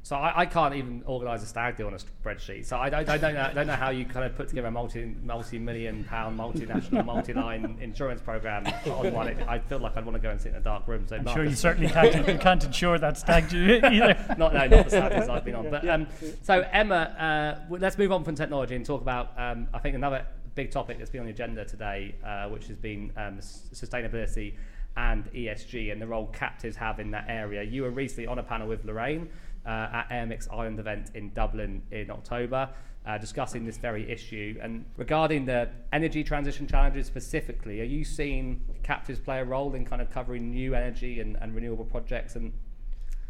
So 0.04 0.16
I, 0.16 0.42
I, 0.42 0.46
can't 0.46 0.76
even 0.76 1.02
organise 1.06 1.42
a 1.44 1.46
stag 1.46 1.78
deal 1.78 1.88
on 1.88 1.94
a 1.94 1.98
spreadsheet. 1.98 2.66
So 2.66 2.78
I, 2.78 2.90
I, 2.90 3.00
I, 3.00 3.18
don't, 3.18 3.34
know, 3.34 3.42
I 3.42 3.54
don't 3.54 3.68
know 3.68 3.74
how 3.74 3.90
you 3.90 4.06
kind 4.06 4.26
of 4.26 4.36
put 4.36 4.50
together 4.50 4.68
a 4.68 4.72
multi 4.72 5.16
multi 5.24 5.58
million 5.58 6.04
pound 6.04 6.38
multinational 6.38 7.06
multi 7.14 7.34
line 7.34 7.78
insurance 7.82 8.22
program 8.22 8.68
on 8.86 9.12
one. 9.12 9.28
It, 9.30 9.38
I 9.48 9.60
feel 9.60 9.80
like 9.80 9.98
I'd 9.98 10.06
want 10.06 10.16
to 10.16 10.22
go 10.22 10.30
and 10.30 10.40
sit 10.40 10.50
in 10.50 10.58
a 10.58 10.62
dark 10.62 10.88
room. 10.88 11.08
So 11.08 11.16
I'm 11.16 11.28
sure 11.28 11.44
you 11.44 11.56
certainly 11.56 11.90
can't, 11.90 12.28
you 12.28 12.38
can't 12.38 12.64
insure 12.64 13.00
that 13.00 13.18
stag 13.18 13.50
do 13.50 13.80
either. 13.84 14.36
not 14.38 14.54
no, 14.54 14.68
not 14.68 14.70
the 14.70 14.90
stag 14.90 15.12
deals 15.14 15.30
I've 15.30 15.46
been 15.46 15.56
on. 15.56 15.70
But 15.70 15.88
um, 15.88 16.08
so 16.44 16.66
Emma, 16.72 17.66
uh, 17.70 17.76
let's 17.76 17.98
move 17.98 18.12
on 18.12 18.24
from 18.24 18.36
technology 18.36 18.76
and 18.76 18.86
talk 18.86 19.02
about 19.02 19.32
um, 19.38 19.68
I 19.74 19.80
think 19.80 19.96
another 19.96 20.26
big 20.56 20.72
topic 20.72 21.00
that's 21.00 21.10
been 21.10 21.22
on 21.22 21.26
the 21.26 21.34
agenda 21.34 21.66
today, 21.66 22.16
uh, 22.24 22.48
which 22.50 22.68
has 22.68 22.78
been 22.78 23.12
um, 23.18 23.40
sustainability 23.40 24.54
and 24.98 25.26
ESG 25.34 25.92
and 25.92 26.02
the 26.02 26.08
role 26.08 26.28
captives 26.28 26.76
have 26.78 27.00
in 27.00 27.12
that 27.12 27.26
area. 27.28 27.64
You 27.64 27.84
were 27.84 27.92
recently 27.92 28.28
on 28.28 28.40
a 28.40 28.44
panel 28.44 28.68
with 28.68 28.86
Lorraine 28.86 29.30
uh, 29.66 29.70
at 29.70 30.10
AMX 30.10 30.48
Ireland 30.52 30.80
event 30.80 31.12
in 31.16 31.32
Dublin 31.34 31.82
in 31.92 32.12
October, 32.12 32.70
uh, 33.06 33.18
discussing 33.18 33.66
this 33.66 33.78
very 33.78 34.10
issue. 34.10 34.58
And 34.62 34.86
regarding 34.98 35.46
the 35.46 35.70
energy 35.92 36.24
transition 36.24 36.68
challenges 36.68 37.08
specifically, 37.08 37.82
are 37.82 37.86
you 37.86 38.04
seeing 38.04 38.62
captives 38.84 39.20
play 39.20 39.40
a 39.40 39.46
role 39.46 39.74
in 39.74 39.86
kind 39.86 40.02
of 40.02 40.12
covering 40.12 40.52
new 40.52 40.76
energy 40.76 41.20
and, 41.20 41.38
and 41.42 41.56
renewable 41.56 41.86
projects? 41.86 42.36
And 42.36 42.54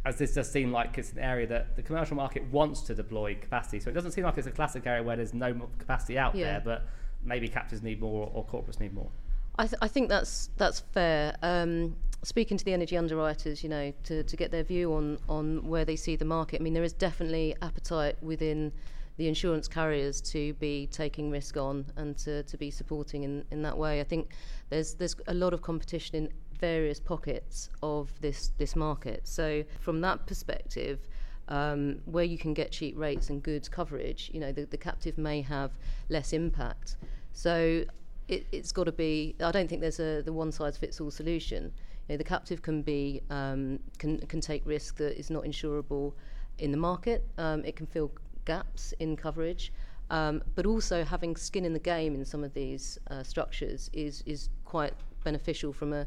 as 0.05 0.17
this 0.17 0.33
does 0.33 0.51
seem 0.51 0.71
like 0.71 0.97
it's 0.97 1.13
an 1.13 1.19
area 1.19 1.47
that 1.47 1.75
the 1.75 1.81
commercial 1.81 2.17
market 2.17 2.43
wants 2.51 2.81
to 2.81 2.95
deploy 2.95 3.35
capacity, 3.35 3.79
so 3.79 3.89
it 3.89 3.93
doesn't 3.93 4.11
seem 4.11 4.25
like 4.25 4.37
it's 4.37 4.47
a 4.47 4.51
classic 4.51 4.85
area 4.85 5.01
where 5.01 5.15
there's 5.15 5.33
no 5.33 5.53
capacity 5.79 6.17
out 6.17 6.35
yeah. 6.35 6.45
there, 6.45 6.61
but 6.63 6.87
maybe 7.23 7.47
captives 7.47 7.81
need 7.81 8.01
more 8.01 8.29
or 8.33 8.45
corporates 8.45 8.81
need 8.81 8.93
more. 8.93 9.09
I, 9.57 9.67
th- 9.67 9.79
I 9.81 9.87
think 9.87 10.09
that's 10.09 10.49
that's 10.57 10.79
fair. 10.79 11.35
Um, 11.41 11.95
speaking 12.23 12.57
to 12.57 12.65
the 12.65 12.73
energy 12.73 12.97
underwriters, 12.97 13.63
you 13.63 13.69
know, 13.69 13.93
to, 14.05 14.23
to 14.23 14.35
get 14.35 14.51
their 14.51 14.63
view 14.63 14.93
on 14.93 15.19
on 15.29 15.67
where 15.67 15.85
they 15.85 15.95
see 15.95 16.15
the 16.15 16.25
market. 16.25 16.59
I 16.59 16.63
mean, 16.63 16.73
there 16.73 16.83
is 16.83 16.93
definitely 16.93 17.55
appetite 17.61 18.21
within 18.21 18.71
the 19.17 19.27
insurance 19.27 19.67
carriers 19.67 20.21
to 20.21 20.53
be 20.53 20.87
taking 20.87 21.29
risk 21.29 21.55
on 21.55 21.85
and 21.97 22.17
to, 22.17 22.41
to 22.43 22.57
be 22.57 22.71
supporting 22.71 23.23
in, 23.23 23.45
in 23.51 23.61
that 23.61 23.77
way. 23.77 24.01
I 24.01 24.03
think 24.03 24.31
there's 24.69 24.95
there's 24.95 25.15
a 25.27 25.33
lot 25.33 25.53
of 25.53 25.61
competition 25.61 26.15
in 26.15 26.29
various 26.59 26.99
pockets 26.99 27.69
of 27.83 28.09
this 28.21 28.51
this 28.57 28.75
market. 28.75 29.27
So 29.27 29.63
from 29.79 30.01
that 30.01 30.25
perspective. 30.25 31.07
Um, 31.49 31.99
where 32.05 32.23
you 32.23 32.37
can 32.37 32.53
get 32.53 32.71
cheap 32.71 32.97
rates 32.97 33.29
and 33.29 33.43
good 33.43 33.69
coverage, 33.69 34.31
you 34.33 34.39
know, 34.39 34.53
the, 34.53 34.63
the 34.63 34.77
captive 34.77 35.17
may 35.17 35.41
have 35.41 35.71
less 36.07 36.31
impact. 36.31 36.95
So 37.33 37.83
it, 38.27 38.45
has 38.53 38.71
got 38.71 38.85
to 38.85 38.91
be. 38.91 39.35
I 39.41 39.51
don't 39.51 39.67
think 39.67 39.81
there's 39.81 39.99
a 39.99 40.21
the 40.21 40.33
one 40.33 40.51
size 40.51 40.77
fits 40.77 40.99
all 41.01 41.11
solution. 41.11 41.71
You 42.07 42.13
know, 42.13 42.17
the 42.17 42.23
captive 42.23 42.61
can 42.61 42.81
be 42.81 43.21
um, 43.29 43.79
can 43.97 44.19
can 44.27 44.41
take 44.41 44.65
risk 44.65 44.97
that 44.97 45.17
is 45.17 45.29
not 45.29 45.43
insurable 45.43 46.13
in 46.59 46.71
the 46.71 46.77
market. 46.77 47.25
Um, 47.37 47.63
it 47.65 47.75
can 47.75 47.87
fill 47.87 48.11
gaps 48.45 48.93
in 48.99 49.15
coverage, 49.15 49.71
um, 50.09 50.43
but 50.55 50.65
also 50.65 51.03
having 51.03 51.35
skin 51.35 51.65
in 51.65 51.73
the 51.73 51.79
game 51.79 52.15
in 52.15 52.25
some 52.25 52.43
of 52.43 52.53
these 52.53 52.99
uh, 53.09 53.23
structures 53.23 53.89
is 53.93 54.23
is 54.25 54.49
quite 54.65 54.93
beneficial 55.23 55.73
from 55.73 55.93
a 55.93 56.05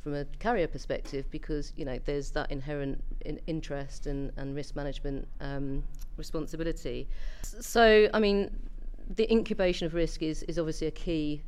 from 0.00 0.14
a 0.14 0.24
carrier 0.38 0.66
perspective 0.66 1.24
because 1.30 1.72
you 1.76 1.84
know 1.84 1.98
there's 2.04 2.30
that 2.30 2.50
inherent 2.50 3.02
in 3.24 3.40
interest 3.46 4.06
and, 4.06 4.30
and 4.36 4.54
risk 4.54 4.76
management 4.76 5.26
um, 5.40 5.82
responsibility. 6.16 7.08
So 7.42 8.08
I 8.12 8.20
mean, 8.20 8.50
the 9.16 9.30
incubation 9.32 9.86
of 9.86 9.94
risk 9.94 10.22
is 10.22 10.42
is 10.44 10.58
obviously 10.58 10.86
a 10.86 10.92
key 10.92 11.42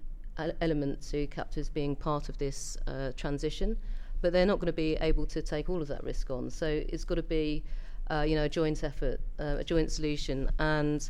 element 0.61 1.03
to 1.11 1.27
captives 1.29 1.69
being 1.69 1.97
part 1.97 2.29
of 2.29 2.39
this 2.39 2.77
uh, 2.87 3.13
transition, 3.17 3.77
but 4.21 4.33
they're 4.33 4.47
not 4.47 4.57
going 4.57 4.67
to 4.67 4.73
be 4.73 4.97
able 5.01 5.27
to 5.27 5.43
take 5.43 5.69
all 5.69 5.81
of 5.81 5.89
that 5.89 6.03
risk 6.05 6.31
on. 6.31 6.51
So 6.51 6.67
it's 6.89 7.05
got 7.05 7.17
to 7.17 7.23
be, 7.23 7.63
uh, 8.11 8.25
you 8.27 8.35
know, 8.35 8.45
a 8.45 8.49
joint 8.49 8.85
effort, 8.85 9.21
uh, 9.39 9.57
a 9.59 9.65
joint 9.65 9.91
solution, 9.91 10.51
and 10.59 11.09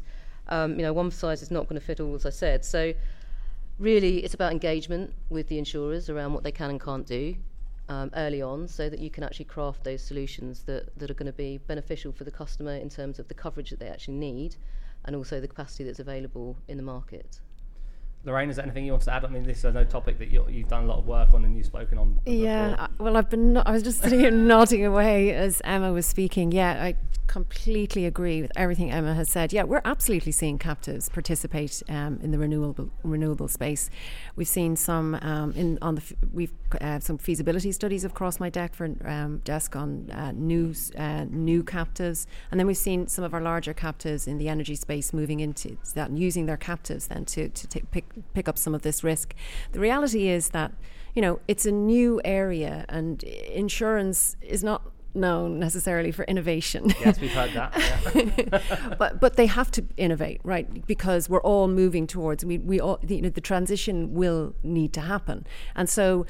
um, 0.49 0.77
you 0.77 0.83
know, 0.83 0.93
one 0.93 1.11
size 1.11 1.43
is 1.43 1.51
not 1.51 1.69
going 1.69 1.81
to 1.81 1.85
fit 1.85 2.01
all, 2.01 2.15
as 2.15 2.25
I 2.25 2.31
said. 2.31 2.65
So 2.65 2.93
really, 3.79 4.25
it's 4.25 4.35
about 4.35 4.53
engagement 4.53 5.13
with 5.29 5.49
the 5.49 5.59
insurers 5.59 6.09
around 6.09 6.33
what 6.33 6.45
they 6.45 6.53
can 6.53 6.71
and 6.71 6.81
can't 6.81 7.07
do. 7.07 7.37
Um, 7.89 8.11
early 8.17 8.43
on, 8.43 8.67
so 8.67 8.91
that 8.91 8.99
you 8.99 9.11
can 9.11 9.23
actually 9.23 9.45
craft 9.45 9.85
those 9.85 10.03
solutions 10.03 10.65
that, 10.65 10.99
that 10.99 11.09
are 11.09 11.15
going 11.15 11.31
to 11.31 11.33
be 11.33 11.59
beneficial 11.59 12.11
for 12.11 12.25
the 12.25 12.33
customer 12.33 12.75
in 12.75 12.89
terms 12.89 13.21
of 13.21 13.29
the 13.29 13.35
coverage 13.35 13.71
that 13.71 13.79
they 13.79 13.87
actually 13.87 14.15
need 14.15 14.57
and 15.05 15.15
also 15.15 15.41
the 15.41 15.47
capacity 15.47 15.85
that's 15.85 16.01
available 16.01 16.57
in 16.67 16.79
the 16.79 16.83
market. 16.83 17.39
Lorraine, 18.27 18.51
is 18.51 18.57
there 18.57 18.65
anything 18.65 18.85
you 18.85 18.93
want 18.93 19.05
to 19.05 19.13
add? 19.13 19.25
I 19.25 19.29
mean, 19.29 19.45
this 19.45 19.59
is 19.59 19.65
a 19.65 19.85
topic 19.85 20.19
that 20.19 20.31
you 20.31 20.43
have 20.43 20.69
done 20.69 20.85
a 20.85 20.87
lot 20.87 20.99
of 20.99 21.07
work 21.07 21.33
on 21.33 21.45
and 21.45 21.57
you've 21.57 21.67
spoken 21.67 21.97
on. 21.97 22.19
Yeah, 22.27 22.71
before. 22.71 22.89
well, 22.99 23.17
I've 23.17 23.31
been. 23.31 23.57
I 23.57 23.71
was 23.71 23.85
just 23.85 24.01
sitting 24.03 24.19
here 24.19 24.33
nodding 24.33 24.85
away 24.85 25.33
as 25.33 25.63
Emma 25.65 25.93
was 25.93 26.07
speaking. 26.07 26.51
Yeah, 26.51 26.83
I 26.83 26.97
completely 27.27 28.07
agree 28.07 28.41
with 28.41 28.53
everything 28.57 28.91
Emma 28.91 29.15
has 29.15 29.29
said. 29.29 29.53
Yeah, 29.53 29.65
we're 29.65 29.83
absolutely 29.85 30.33
seeing 30.33 30.59
captives 30.59 31.09
participate 31.09 31.83
um, 31.89 32.19
in 32.23 32.31
the 32.31 32.39
renewable 32.39 32.91
renewable 33.03 33.49
space. 33.49 33.91
We've 34.37 34.49
seen 34.49 34.77
some 34.77 35.17
um, 35.17 35.53
in 35.53 35.79
on 35.83 35.97
the 35.97 36.03
we've 36.33 36.53
uh, 36.81 37.01
some 37.01 37.19
feasibility 37.19 37.73
studies 37.73 38.03
have 38.03 38.15
crossed 38.15 38.41
my 38.41 38.51
deck 38.51 38.75
for 38.75 38.89
um, 39.05 39.39
desk 39.45 39.77
on 39.77 40.11
uh, 40.11 40.33
new 40.33 40.75
uh, 40.97 41.27
new 41.29 41.63
captives, 41.63 42.27
and 42.51 42.59
then 42.59 42.67
we've 42.67 42.77
seen 42.77 43.07
some 43.07 43.25
of 43.25 43.35
our 43.35 43.41
larger 43.41 43.75
captives 43.75 44.27
in 44.27 44.39
the 44.39 44.49
energy 44.49 44.75
space 44.75 45.13
moving 45.13 45.41
into 45.41 45.77
that 45.95 46.09
and 46.09 46.19
using 46.19 46.47
their 46.47 46.57
captives 46.57 47.09
then 47.09 47.25
to 47.27 47.49
to 47.49 47.67
take, 47.67 47.91
pick 47.91 48.05
pick 48.35 48.49
up 48.49 48.59
some 48.59 48.75
of 48.75 48.83
this 48.83 49.03
risk. 49.05 49.35
The 49.73 49.81
reality 49.81 50.29
is 50.29 50.51
that 50.51 50.73
you 51.15 51.23
know 51.23 51.41
it's 51.49 51.67
a 51.67 51.73
new 51.73 52.21
area 52.25 52.85
and 52.89 53.23
insurance 53.23 54.37
is 54.43 54.63
not 54.63 54.83
known 55.17 55.59
necessarily 55.59 56.13
for 56.13 56.25
innovation. 56.25 56.93
Yes, 57.01 57.21
we've 57.21 57.33
heard 57.33 57.53
that. 57.55 57.73
Yeah. 58.15 58.95
but 58.99 59.21
but 59.21 59.37
they 59.37 59.47
have 59.47 59.71
to 59.73 59.85
innovate, 59.97 60.41
right? 60.45 60.87
Because 60.87 61.29
we're 61.29 61.43
all 61.43 61.69
moving 61.69 62.07
towards 62.07 62.45
we 62.45 62.59
we 62.59 62.79
all 62.79 62.99
you 63.07 63.23
know 63.23 63.31
the 63.31 63.41
transition 63.41 64.15
will 64.15 64.55
need 64.63 64.93
to 64.93 65.01
happen, 65.01 65.47
and 65.75 65.89
so 65.89 66.27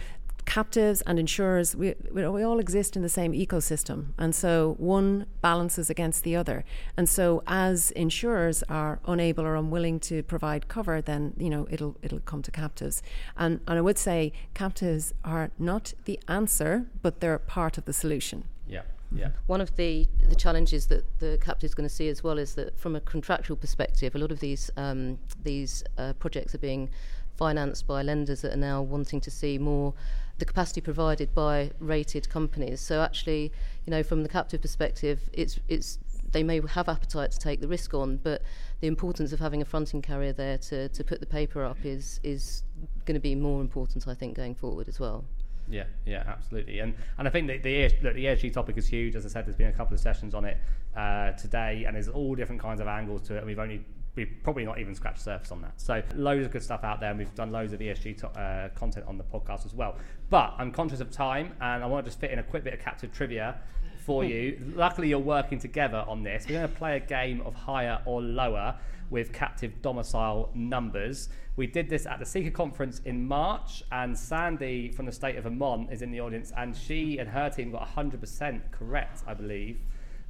captives 0.46 1.02
and 1.02 1.18
insurers, 1.18 1.76
we, 1.76 1.94
we 2.10 2.42
all 2.42 2.58
exist 2.58 2.96
in 2.96 3.02
the 3.02 3.08
same 3.08 3.32
ecosystem. 3.32 4.12
And 4.16 4.34
so 4.34 4.76
one 4.78 5.26
balances 5.42 5.90
against 5.90 6.24
the 6.24 6.34
other. 6.36 6.64
And 6.96 7.08
so 7.08 7.42
as 7.46 7.90
insurers 7.90 8.62
are 8.68 9.00
unable 9.06 9.44
or 9.44 9.56
unwilling 9.56 10.00
to 10.00 10.22
provide 10.22 10.68
cover, 10.68 11.02
then, 11.02 11.34
you 11.36 11.50
know, 11.50 11.66
it'll, 11.70 11.96
it'll 12.00 12.20
come 12.20 12.42
to 12.42 12.50
captives. 12.50 13.02
And, 13.36 13.60
and 13.66 13.78
I 13.78 13.82
would 13.82 13.98
say 13.98 14.32
captives 14.54 15.12
are 15.24 15.50
not 15.58 15.92
the 16.04 16.18
answer, 16.28 16.86
but 17.02 17.20
they're 17.20 17.38
part 17.38 17.76
of 17.76 17.84
the 17.84 17.92
solution. 17.92 18.44
Yeah. 18.66 18.82
Yeah. 19.14 19.30
One 19.46 19.60
of 19.60 19.76
the, 19.76 20.08
the 20.28 20.34
challenges 20.34 20.86
that 20.86 21.04
the 21.20 21.38
captive 21.40 21.68
is 21.68 21.74
going 21.74 21.88
to 21.88 21.94
see 21.94 22.08
as 22.08 22.24
well 22.24 22.38
is 22.38 22.54
that 22.54 22.78
from 22.78 22.96
a 22.96 23.00
contractual 23.00 23.56
perspective, 23.56 24.14
a 24.14 24.18
lot 24.18 24.32
of 24.32 24.40
these 24.40 24.68
um, 24.76 25.20
these 25.44 25.84
uh, 25.96 26.12
projects 26.14 26.56
are 26.56 26.58
being 26.58 26.90
financed 27.36 27.86
by 27.86 28.02
lenders 28.02 28.42
that 28.42 28.52
are 28.52 28.56
now 28.56 28.82
wanting 28.82 29.20
to 29.20 29.30
see 29.30 29.58
more 29.58 29.94
the 30.38 30.44
capacity 30.44 30.80
provided 30.80 31.34
by 31.34 31.70
rated 31.78 32.28
companies. 32.28 32.80
So 32.80 33.00
actually, 33.00 33.52
you 33.86 33.90
know, 33.90 34.02
from 34.02 34.22
the 34.22 34.28
captive 34.28 34.60
perspective, 34.60 35.30
it's 35.32 35.58
it's 35.68 35.98
they 36.32 36.42
may 36.42 36.60
have 36.68 36.88
appetite 36.88 37.30
to 37.32 37.38
take 37.38 37.60
the 37.60 37.68
risk 37.68 37.94
on, 37.94 38.18
but 38.18 38.42
the 38.80 38.86
importance 38.86 39.32
of 39.32 39.40
having 39.40 39.62
a 39.62 39.64
fronting 39.64 40.02
carrier 40.02 40.32
there 40.32 40.58
to, 40.58 40.88
to 40.90 41.04
put 41.04 41.20
the 41.20 41.26
paper 41.26 41.64
up 41.64 41.78
is 41.84 42.20
is 42.22 42.62
going 43.04 43.14
to 43.14 43.20
be 43.20 43.34
more 43.34 43.60
important, 43.60 44.06
I 44.06 44.14
think, 44.14 44.36
going 44.36 44.54
forward 44.54 44.88
as 44.88 45.00
well. 45.00 45.24
Yeah, 45.68 45.84
yeah, 46.04 46.22
absolutely. 46.26 46.80
And 46.80 46.94
and 47.18 47.26
I 47.26 47.30
think 47.30 47.48
that 47.48 47.62
the 47.62 47.88
look, 48.02 48.14
the 48.14 48.26
ESG 48.26 48.52
topic 48.52 48.76
is 48.76 48.86
huge. 48.86 49.14
As 49.16 49.24
I 49.24 49.28
said, 49.28 49.46
there's 49.46 49.56
been 49.56 49.68
a 49.68 49.72
couple 49.72 49.94
of 49.94 50.00
sessions 50.00 50.34
on 50.34 50.44
it 50.44 50.58
uh, 50.96 51.32
today, 51.32 51.84
and 51.86 51.96
there's 51.96 52.08
all 52.08 52.34
different 52.34 52.60
kinds 52.60 52.80
of 52.80 52.86
angles 52.86 53.22
to 53.22 53.34
it. 53.34 53.38
And 53.38 53.46
we've 53.46 53.58
only 53.58 53.84
we've 54.16 54.34
probably 54.42 54.64
not 54.64 54.78
even 54.78 54.94
scratched 54.94 55.18
the 55.18 55.24
surface 55.24 55.52
on 55.52 55.60
that. 55.62 55.80
So 55.80 56.02
loads 56.16 56.46
of 56.46 56.52
good 56.52 56.62
stuff 56.62 56.82
out 56.82 57.00
there, 57.00 57.10
and 57.10 57.18
we've 57.18 57.34
done 57.34 57.50
loads 57.50 57.72
of 57.72 57.80
ESG 57.80 58.18
to, 58.18 58.28
uh, 58.28 58.68
content 58.70 59.06
on 59.06 59.18
the 59.18 59.24
podcast 59.24 59.66
as 59.66 59.74
well. 59.74 59.96
But 60.30 60.54
I'm 60.58 60.72
conscious 60.72 61.00
of 61.00 61.10
time, 61.10 61.54
and 61.60 61.84
I 61.84 61.86
want 61.86 62.04
to 62.04 62.10
just 62.10 62.18
fit 62.18 62.30
in 62.30 62.38
a 62.38 62.42
quick 62.42 62.64
bit 62.64 62.74
of 62.74 62.80
captive 62.80 63.12
trivia 63.12 63.60
for 63.98 64.24
you. 64.24 64.58
Luckily, 64.74 65.08
you're 65.08 65.18
working 65.18 65.58
together 65.58 66.04
on 66.08 66.22
this. 66.22 66.46
We're 66.48 66.58
going 66.58 66.68
to 66.68 66.74
play 66.74 66.96
a 66.96 67.00
game 67.00 67.42
of 67.42 67.54
higher 67.54 68.00
or 68.06 68.22
lower 68.22 68.76
with 69.10 69.32
captive 69.32 69.82
domicile 69.82 70.50
numbers. 70.54 71.28
We 71.54 71.66
did 71.66 71.88
this 71.88 72.06
at 72.06 72.18
the 72.18 72.24
CICA 72.24 72.52
conference 72.52 73.00
in 73.04 73.26
March, 73.26 73.84
and 73.92 74.18
Sandy 74.18 74.90
from 74.90 75.06
the 75.06 75.12
state 75.12 75.36
of 75.36 75.44
Vermont 75.44 75.92
is 75.92 76.02
in 76.02 76.10
the 76.10 76.20
audience, 76.20 76.52
and 76.56 76.74
she 76.76 77.18
and 77.18 77.28
her 77.28 77.50
team 77.50 77.70
got 77.70 77.86
100% 77.94 78.72
correct, 78.72 79.22
I 79.26 79.34
believe. 79.34 79.78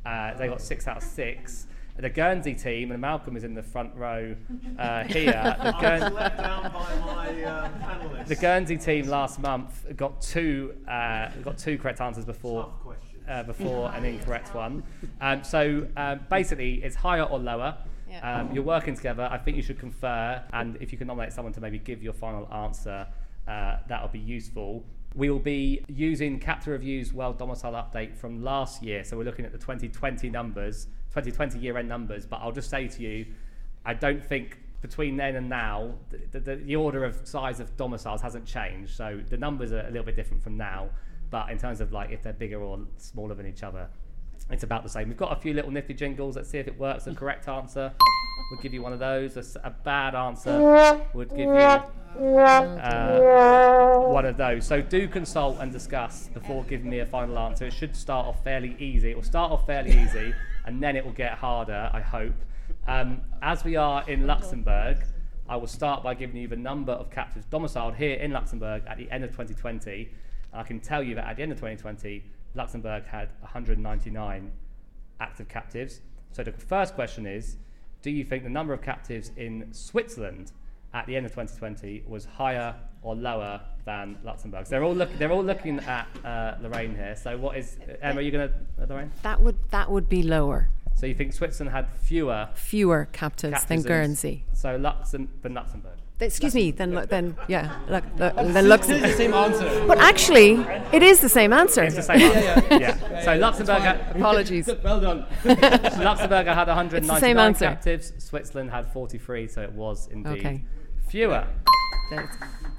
Uh, 0.04 0.34
they 0.34 0.46
got 0.46 0.60
six 0.60 0.86
out 0.86 0.98
of 0.98 1.02
six 1.02 1.66
the 1.98 2.10
Guernsey 2.10 2.54
team, 2.54 2.92
and 2.92 3.00
Malcolm 3.00 3.36
is 3.36 3.44
in 3.44 3.54
the 3.54 3.62
front 3.62 3.94
row 3.94 4.34
uh, 4.78 5.04
here. 5.04 5.56
The, 5.62 5.72
Guern- 5.80 6.14
my, 6.14 7.42
uh, 7.42 8.24
the, 8.24 8.36
Guernsey 8.36 8.76
team 8.76 9.08
last 9.08 9.38
month 9.38 9.84
got 9.96 10.20
two 10.20 10.74
uh, 10.88 11.30
got 11.42 11.58
two 11.58 11.78
correct 11.78 12.00
answers 12.00 12.24
before 12.24 12.72
uh, 13.28 13.42
before 13.42 13.90
an 13.92 14.04
incorrect 14.04 14.54
one. 14.54 14.82
Um, 15.20 15.42
so 15.42 15.86
um, 15.96 16.20
basically, 16.30 16.84
it's 16.84 16.96
higher 16.96 17.24
or 17.24 17.38
lower. 17.38 17.76
Um, 18.22 18.50
you're 18.54 18.64
working 18.64 18.94
together. 18.94 19.28
I 19.30 19.36
think 19.36 19.58
you 19.58 19.62
should 19.62 19.78
confer, 19.78 20.42
and 20.54 20.78
if 20.80 20.90
you 20.90 20.96
can 20.96 21.06
nominate 21.06 21.34
someone 21.34 21.52
to 21.52 21.60
maybe 21.60 21.78
give 21.78 22.02
your 22.02 22.14
final 22.14 22.50
answer, 22.50 23.06
uh, 23.46 23.76
that 23.88 24.00
will 24.00 24.08
be 24.08 24.18
useful. 24.18 24.84
We 25.14 25.28
will 25.28 25.38
be 25.38 25.84
using 25.88 26.40
Captive 26.40 26.72
Review's 26.72 27.12
World 27.12 27.38
Domicile 27.38 27.72
Update 27.72 28.16
from 28.16 28.42
last 28.42 28.82
year. 28.82 29.04
So 29.04 29.16
we're 29.18 29.24
looking 29.24 29.44
at 29.44 29.52
the 29.52 29.58
2020 29.58 30.30
numbers 30.30 30.88
2020 31.16 31.58
year 31.58 31.78
end 31.78 31.88
numbers, 31.88 32.26
but 32.26 32.40
I'll 32.42 32.52
just 32.52 32.68
say 32.68 32.88
to 32.88 33.02
you, 33.02 33.24
I 33.86 33.94
don't 33.94 34.22
think 34.22 34.58
between 34.82 35.16
then 35.16 35.36
and 35.36 35.48
now, 35.48 35.94
the, 36.10 36.38
the, 36.38 36.56
the, 36.56 36.76
order 36.76 37.04
of 37.04 37.26
size 37.26 37.58
of 37.58 37.74
domiciles 37.78 38.20
hasn't 38.20 38.44
changed. 38.44 38.94
So 38.94 39.22
the 39.30 39.38
numbers 39.38 39.72
are 39.72 39.80
a 39.80 39.90
little 39.90 40.04
bit 40.04 40.14
different 40.14 40.42
from 40.42 40.58
now, 40.58 40.90
but 41.30 41.50
in 41.50 41.56
terms 41.56 41.80
of 41.80 41.90
like 41.92 42.10
if 42.10 42.22
they're 42.22 42.34
bigger 42.34 42.60
or 42.60 42.80
smaller 42.98 43.34
than 43.34 43.46
each 43.46 43.62
other, 43.62 43.88
it's 44.50 44.62
about 44.62 44.82
the 44.82 44.90
same. 44.90 45.08
We've 45.08 45.16
got 45.16 45.32
a 45.32 45.40
few 45.40 45.54
little 45.54 45.70
nifty 45.70 45.94
jingles. 45.94 46.36
Let's 46.36 46.50
see 46.50 46.58
if 46.58 46.68
it 46.68 46.78
works. 46.78 47.04
The 47.04 47.14
correct 47.14 47.48
answer 47.48 47.92
would 48.50 48.60
give 48.60 48.74
you 48.74 48.82
one 48.82 48.92
of 48.92 48.98
those. 48.98 49.36
A, 49.38 49.44
a 49.66 49.70
bad 49.70 50.14
answer 50.14 51.00
would 51.14 51.30
give 51.30 51.48
you 51.48 51.54
uh, 51.54 51.88
one 54.08 54.26
of 54.26 54.36
those. 54.36 54.66
So 54.66 54.82
do 54.82 55.08
consult 55.08 55.58
and 55.60 55.72
discuss 55.72 56.28
before 56.28 56.62
giving 56.64 56.90
me 56.90 56.98
a 56.98 57.06
final 57.06 57.38
answer. 57.38 57.64
It 57.66 57.72
should 57.72 57.96
start 57.96 58.26
off 58.26 58.44
fairly 58.44 58.76
easy. 58.78 59.10
It 59.10 59.16
will 59.16 59.24
start 59.24 59.50
off 59.50 59.66
fairly 59.66 59.98
easy 59.98 60.34
and 60.66 60.82
then 60.82 60.96
it 60.96 61.04
will 61.04 61.12
get 61.12 61.32
harder, 61.32 61.90
I 61.92 62.00
hope. 62.00 62.34
Um, 62.86 63.22
as 63.42 63.64
we 63.64 63.76
are 63.76 64.08
in 64.08 64.26
Luxembourg, 64.26 64.98
I 65.48 65.56
will 65.56 65.68
start 65.68 66.02
by 66.02 66.14
giving 66.14 66.36
you 66.36 66.48
the 66.48 66.56
number 66.56 66.92
of 66.92 67.10
captives 67.10 67.46
domiciled 67.46 67.94
here 67.94 68.16
in 68.16 68.32
Luxembourg 68.32 68.82
at 68.86 68.98
the 68.98 69.10
end 69.10 69.22
of 69.24 69.30
2020. 69.30 70.10
I 70.52 70.62
can 70.64 70.80
tell 70.80 71.02
you 71.02 71.14
that 71.14 71.26
at 71.26 71.36
the 71.36 71.42
end 71.42 71.52
of 71.52 71.58
2020, 71.58 72.24
Luxembourg 72.54 73.04
had 73.06 73.28
199 73.40 74.50
active 75.20 75.48
captives. 75.48 76.00
So 76.32 76.42
the 76.42 76.52
first 76.52 76.94
question 76.94 77.26
is 77.26 77.56
Do 78.02 78.10
you 78.10 78.24
think 78.24 78.42
the 78.42 78.50
number 78.50 78.72
of 78.72 78.82
captives 78.82 79.30
in 79.36 79.72
Switzerland 79.72 80.52
at 80.92 81.06
the 81.06 81.16
end 81.16 81.26
of 81.26 81.32
2020 81.32 82.04
was 82.08 82.24
higher 82.24 82.74
or 83.06 83.14
lower 83.14 83.60
than 83.84 84.18
Luxembourg. 84.24 84.66
So 84.66 84.70
they're 84.70 84.84
all 84.84 84.94
look, 84.94 85.16
they're 85.16 85.30
all 85.30 85.44
looking 85.44 85.78
at 85.78 86.08
uh, 86.24 86.56
Lorraine 86.60 86.94
here. 86.94 87.14
So 87.14 87.38
what 87.38 87.56
is 87.56 87.78
Emma? 88.02 88.18
Are 88.18 88.22
you 88.22 88.32
going 88.32 88.48
to 88.48 88.54
uh, 88.82 88.86
Lorraine? 88.88 89.12
That 89.22 89.40
would 89.40 89.56
that 89.70 89.90
would 89.90 90.08
be 90.08 90.22
lower. 90.22 90.70
So 90.96 91.06
you 91.06 91.14
think 91.14 91.32
Switzerland 91.32 91.74
had 91.74 91.88
fewer 91.88 92.48
fewer 92.54 93.08
captives, 93.12 93.52
captives 93.52 93.68
than 93.68 93.88
Guernsey? 93.88 94.44
So 94.54 94.76
Luxem- 94.78 95.28
than 95.42 95.54
Luxembourg. 95.54 95.92
Excuse 96.18 96.54
me, 96.54 96.70
then 96.70 97.06
then 97.10 97.36
yeah, 97.46 97.76
look, 97.90 98.02
look, 98.18 98.34
then 98.34 98.68
Luxembourg. 98.68 99.10
the 99.10 99.16
same 99.16 99.34
answer. 99.34 99.84
But 99.86 99.98
actually, 99.98 100.52
it 100.90 101.02
is 101.02 101.20
the 101.20 101.28
same 101.28 101.52
answer. 101.52 101.82
It's 101.84 101.94
the 101.94 102.02
same 102.02 102.22
answer. 102.22 102.40
yeah, 102.40 102.78
yeah. 102.78 102.98
yeah. 103.10 103.22
So 103.22 103.36
Luxembourg. 103.36 103.82
Had, 103.82 104.16
Apologies. 104.16 104.70
well 104.82 105.00
done. 105.00 105.26
so 105.44 105.50
Luxembourg 106.02 106.46
had 106.46 106.66
199 106.66 107.54
captives. 107.54 108.14
Switzerland 108.18 108.70
had 108.70 108.90
43, 108.92 109.46
so 109.46 109.60
it 109.62 109.72
was 109.72 110.08
indeed 110.08 110.38
okay. 110.38 110.64
fewer. 111.06 111.46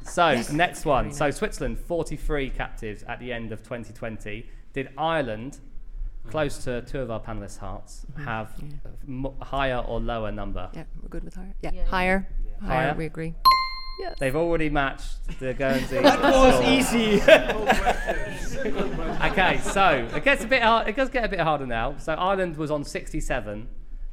So, 0.03 0.41
next 0.51 0.85
one. 0.85 1.11
So, 1.11 1.31
Switzerland, 1.31 1.79
43 1.79 2.49
captives 2.51 3.03
at 3.03 3.19
the 3.19 3.33
end 3.33 3.51
of 3.51 3.61
2020. 3.61 4.49
Did 4.73 4.89
Ireland, 4.97 5.59
close 6.29 6.63
to 6.63 6.81
two 6.83 6.99
of 6.99 7.11
our 7.11 7.19
panelists' 7.19 7.57
hearts, 7.57 8.05
have 8.23 8.53
yeah. 8.61 9.29
higher 9.41 9.79
or 9.79 9.99
lower 9.99 10.31
number? 10.31 10.69
Yeah, 10.73 10.83
we're 11.01 11.09
good 11.09 11.23
with 11.23 11.35
higher. 11.35 11.53
Yeah, 11.61 11.71
yeah. 11.73 11.85
Higher. 11.85 12.27
Yeah. 12.45 12.67
higher. 12.67 12.87
Higher, 12.87 12.95
we 12.95 13.05
agree. 13.05 13.35
Yes. 13.99 14.15
They've 14.19 14.35
already 14.35 14.69
matched 14.69 15.39
the 15.39 15.53
Guernsey. 15.53 15.97
that 16.01 16.21
was 16.21 16.63
easy. 16.63 17.21
okay, 19.25 19.59
so 19.63 20.07
it 20.15 20.23
gets 20.23 20.43
a 20.43 20.47
bit 20.47 20.61
hard. 20.61 20.87
It 20.87 20.95
does 20.95 21.09
get 21.09 21.25
a 21.25 21.27
bit 21.27 21.39
harder 21.39 21.65
now. 21.65 21.95
So 21.97 22.13
Ireland 22.13 22.57
was 22.57 22.69
on 22.69 22.83
67 22.83 23.67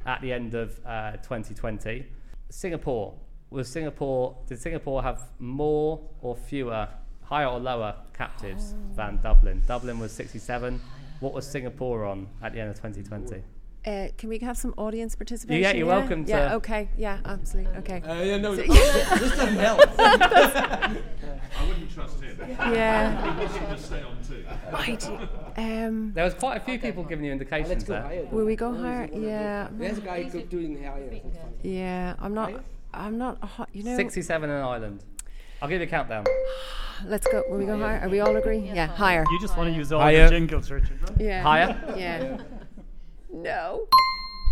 at 0.05 0.21
the 0.21 0.33
end 0.33 0.55
of 0.55 0.79
uh, 0.85 1.11
2020. 1.17 2.07
Singapore 2.49 3.13
was 3.49 3.67
Singapore, 3.69 4.35
did 4.47 4.59
Singapore 4.59 5.03
have 5.03 5.21
more 5.39 6.01
or 6.21 6.35
fewer, 6.35 6.87
higher 7.23 7.47
or 7.47 7.59
lower 7.59 7.95
captives 8.13 8.73
oh. 8.75 8.95
than 8.95 9.19
Dublin? 9.21 9.61
Dublin 9.67 9.99
was 9.99 10.11
67. 10.11 10.81
What 11.19 11.33
was 11.33 11.47
Singapore 11.47 12.05
on 12.05 12.27
at 12.41 12.53
the 12.53 12.59
end 12.59 12.69
of 12.69 12.75
2020? 12.75 13.43
Uh, 13.85 14.07
can 14.17 14.29
we 14.29 14.39
have 14.39 14.57
some 14.57 14.73
audience 14.77 15.15
participation? 15.15 15.61
Yeah, 15.61 15.73
you're 15.73 15.87
yeah? 15.87 15.97
welcome 15.99 16.25
yeah, 16.27 16.49
to. 16.49 16.55
okay. 16.55 16.89
Yeah, 16.97 17.19
absolutely. 17.23 17.77
Okay. 17.77 18.01
Uh, 18.01 18.21
yeah, 18.23 18.37
no, 18.37 18.55
so, 18.55 18.61
this 19.19 19.37
doesn't 19.37 19.57
help. 19.57 19.79
I 19.99 21.67
wouldn't 21.67 21.91
trust 21.93 22.19
him. 22.19 22.35
Yeah. 22.49 23.39
he 23.39 23.53
should 23.53 23.69
just 23.69 23.85
stay 23.85 24.01
on 24.01 24.17
too. 24.27 24.43
I 24.73 24.95
do. 24.95 25.61
Um, 25.61 26.13
there 26.13 26.25
was 26.25 26.33
quite 26.33 26.57
a 26.57 26.59
few 26.61 26.75
okay. 26.75 26.89
people 26.89 27.03
giving 27.03 27.25
you 27.25 27.31
indications 27.31 27.69
let's 27.69 27.83
go 27.83 27.93
there. 27.93 28.01
Higher, 28.01 28.25
Will 28.31 28.45
we 28.45 28.55
go 28.55 28.73
higher? 28.73 29.07
Yeah. 29.13 29.67
There's 29.71 29.99
a 29.99 30.01
guy 30.01 30.23
doing 30.23 30.83
higher. 30.83 31.21
Yeah, 31.61 32.15
I'm 32.19 32.33
not. 32.33 32.63
Higher? 32.95 33.07
I'm 33.07 33.17
not, 33.17 33.43
hot. 33.43 33.69
you 33.73 33.83
know. 33.83 33.95
67 33.95 34.49
in 34.49 34.55
Ireland. 34.55 35.03
I'll 35.61 35.69
give 35.69 35.81
you 35.81 35.87
a 35.87 35.89
countdown. 35.89 36.25
Let's 37.05 37.27
go. 37.27 37.43
Will 37.49 37.57
we 37.57 37.65
go 37.65 37.77
higher? 37.77 37.99
Are 37.99 38.09
we 38.09 38.21
all 38.21 38.35
agree? 38.37 38.71
Yeah, 38.73 38.87
higher. 38.87 39.25
You 39.29 39.39
just 39.41 39.57
want 39.57 39.69
to 39.69 39.75
use 39.75 39.91
all 39.91 39.99
higher. 39.99 40.25
the 40.25 40.29
jingles, 40.29 40.71
Richard, 40.71 41.01
right? 41.01 41.19
Yeah. 41.19 41.43
Higher? 41.43 41.95
Yeah. 41.97 42.37
no. 43.33 43.87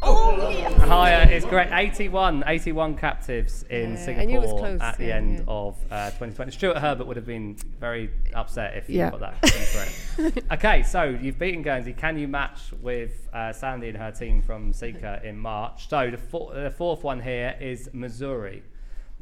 Oh, 0.05 0.49
yes. 0.49 0.73
Higher 0.81 1.31
is 1.31 1.45
correct. 1.45 1.71
81, 1.73 2.43
81 2.45 2.97
captives 2.97 3.63
in 3.69 3.91
yeah, 3.91 4.05
Singapore 4.05 4.59
close, 4.59 4.81
at 4.81 4.97
the 4.97 5.05
yeah, 5.05 5.15
end 5.15 5.39
yeah. 5.39 5.43
of 5.47 5.77
uh, 5.89 6.07
2020. 6.11 6.51
Stuart 6.51 6.77
Herbert 6.77 7.07
would 7.07 7.15
have 7.15 7.25
been 7.25 7.55
very 7.79 8.09
upset 8.33 8.75
if 8.75 8.89
you 8.89 8.99
got 8.99 9.19
that 9.19 9.37
incorrect. 9.43 10.47
okay, 10.51 10.83
so 10.83 11.03
you've 11.03 11.39
beaten 11.39 11.61
Guernsey. 11.61 11.93
Can 11.93 12.17
you 12.17 12.27
match 12.27 12.59
with 12.81 13.29
uh, 13.33 13.53
Sandy 13.53 13.89
and 13.89 13.97
her 13.97 14.11
team 14.11 14.41
from 14.41 14.73
CICA 14.73 15.23
in 15.23 15.37
March? 15.37 15.87
So 15.87 16.11
the, 16.11 16.17
for- 16.17 16.53
the 16.53 16.71
fourth 16.71 17.03
one 17.03 17.21
here 17.21 17.55
is 17.61 17.89
Missouri. 17.93 18.61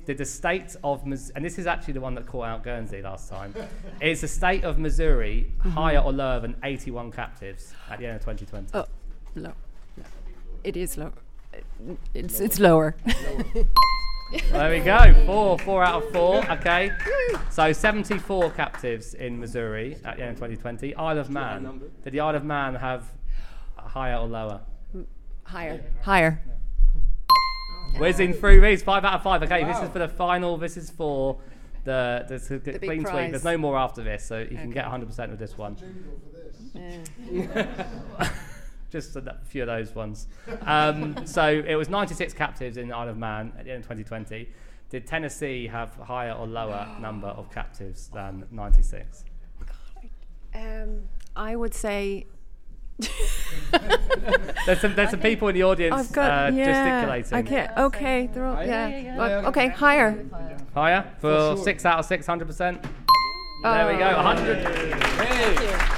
did 0.05 0.17
the 0.17 0.25
state 0.25 0.75
of 0.83 1.05
Mis- 1.05 1.31
and 1.35 1.45
this 1.45 1.59
is 1.59 1.67
actually 1.67 1.93
the 1.93 2.01
one 2.01 2.15
that 2.15 2.25
caught 2.25 2.47
out 2.47 2.63
Guernsey 2.63 3.01
last 3.03 3.29
time. 3.29 3.53
is 4.01 4.21
the 4.21 4.27
state 4.27 4.63
of 4.63 4.79
Missouri 4.79 5.51
higher 5.59 5.99
or 5.99 6.11
lower 6.11 6.39
than 6.39 6.55
81 6.63 7.11
captives 7.11 7.73
at 7.89 7.99
the 7.99 8.07
end 8.07 8.15
of 8.15 8.21
2020? 8.21 8.67
Oh, 8.73 8.85
low. 9.35 9.53
It 10.63 10.77
is 10.77 10.97
low. 10.97 11.11
It's 12.13 12.39
it's 12.39 12.59
lower. 12.59 12.95
There 14.51 14.69
we 14.69 14.79
go. 14.79 15.13
Four, 15.25 15.59
four 15.59 15.83
out 15.83 16.03
of 16.03 16.11
four. 16.11 16.49
Okay. 16.51 16.91
So 17.49 17.73
74 17.73 18.51
captives 18.51 19.13
in 19.13 19.39
Missouri 19.39 19.97
at 20.05 20.17
the 20.17 20.23
end 20.23 20.31
of 20.31 20.37
2020. 20.37 20.95
Isle 20.95 21.17
of 21.17 21.29
Man. 21.29 21.81
Did 22.03 22.13
the 22.13 22.21
Isle 22.21 22.35
of 22.35 22.45
Man 22.45 22.75
have 22.75 23.11
higher 23.75 24.17
or 24.17 24.27
lower? 24.27 24.61
Higher. 25.43 25.83
Higher. 26.01 26.41
Whizzing 27.97 28.33
through 28.33 28.61
these. 28.61 28.81
Five 28.83 29.03
out 29.03 29.15
of 29.15 29.23
five. 29.23 29.43
Okay, 29.43 29.65
this 29.65 29.79
is 29.79 29.89
for 29.89 29.99
the 29.99 30.07
final. 30.07 30.57
This 30.57 30.77
is 30.77 30.89
for 30.89 31.37
the, 31.83 32.25
the, 32.29 32.37
the, 32.37 32.71
big 32.71 32.81
clean 32.81 33.05
sweep. 33.05 33.31
There's 33.31 33.43
no 33.43 33.57
more 33.57 33.77
after 33.77 34.01
this, 34.01 34.23
so 34.23 34.39
you 34.39 34.55
can 34.55 34.69
get 34.69 34.85
100% 34.85 35.29
with 35.29 35.39
this 35.39 35.57
one. 35.57 35.75
Just 38.91 39.15
a 39.15 39.37
few 39.45 39.63
of 39.63 39.67
those 39.67 39.95
ones. 39.95 40.27
Um, 40.61 41.25
so 41.25 41.47
it 41.47 41.75
was 41.75 41.89
96 41.89 42.33
captives 42.33 42.77
in 42.77 42.89
the 42.89 42.95
Isle 42.95 43.09
of 43.09 43.17
Man 43.17 43.53
at 43.57 43.65
the 43.65 43.71
end 43.71 43.83
of 43.83 43.89
2020. 43.89 44.49
Did 44.89 45.07
Tennessee 45.07 45.67
have 45.67 45.95
higher 45.95 46.33
or 46.33 46.45
lower 46.45 46.87
number 46.99 47.27
of 47.27 47.49
captives 47.51 48.09
than 48.13 48.45
96? 48.51 49.23
Um, 50.53 51.03
I 51.35 51.55
would 51.55 51.73
say 51.73 52.25
There's 54.65 54.79
some, 54.79 54.95
there's 54.95 55.09
some 55.09 55.19
people 55.21 55.47
in 55.47 55.55
the 55.55 55.63
audience 55.63 55.95
I've 55.95 56.11
got 56.11 56.51
uh, 56.53 56.55
yeah. 56.55 56.65
gesticulating. 56.65 57.37
Okay, 57.47 57.69
okay, 57.77 58.29
they're 58.31 58.45
all, 58.45 58.63
yeah. 58.63 58.87
yeah, 58.87 58.97
yeah. 58.97 59.17
Well, 59.17 59.45
okay, 59.47 59.69
higher. 59.69 60.23
Higher 60.73 61.11
for 61.19 61.57
six 61.57 61.85
out 61.85 61.99
of 61.99 62.05
six, 62.05 62.27
100%. 62.27 62.85
There 63.63 63.91
we 63.91 63.97
go, 63.97 64.15
100. 64.15 65.90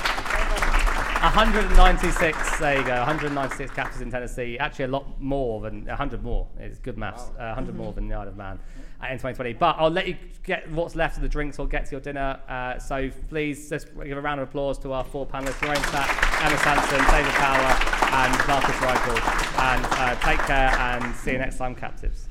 196. 1.23 2.59
There 2.59 2.77
you 2.79 2.83
go. 2.83 2.97
196 2.97 3.71
captures 3.71 4.01
in 4.01 4.11
Tennessee. 4.11 4.57
Actually, 4.59 4.85
a 4.85 4.89
lot 4.89 5.21
more 5.21 5.61
than 5.61 5.85
100 5.85 6.21
more. 6.21 6.47
It's 6.59 6.79
good 6.79 6.97
maths. 6.97 7.29
Uh, 7.39 7.55
100 7.55 7.75
more 7.75 7.93
than 7.93 8.09
the 8.09 8.15
Isle 8.15 8.27
of 8.27 8.35
Man 8.35 8.59
uh, 9.01 9.05
in 9.05 9.13
2020. 9.13 9.53
But 9.53 9.77
I'll 9.79 9.89
let 9.89 10.05
you 10.05 10.17
get 10.43 10.69
what's 10.71 10.95
left 10.95 11.15
of 11.15 11.21
the 11.21 11.29
drinks 11.29 11.59
or 11.59 11.65
get 11.65 11.85
to 11.85 11.91
your 11.91 12.01
dinner. 12.01 12.41
Uh, 12.49 12.77
so 12.77 13.09
please 13.29 13.69
just 13.69 13.87
give 14.03 14.17
a 14.17 14.21
round 14.21 14.41
of 14.41 14.49
applause 14.49 14.77
to 14.79 14.91
our 14.91 15.05
four 15.05 15.25
panelists: 15.25 15.61
Lorraine 15.61 15.81
Stack, 15.83 16.43
Emma 16.43 16.57
Sansom, 16.57 16.97
David 17.09 17.31
Power, 17.35 17.71
and 18.11 18.47
Markus 18.47 18.75
Reichel. 18.75 19.61
And 19.61 19.85
uh, 19.91 20.15
take 20.15 20.39
care 20.39 20.71
and 20.77 21.15
see 21.15 21.31
you 21.31 21.37
next 21.37 21.57
time, 21.57 21.73
captives. 21.73 22.27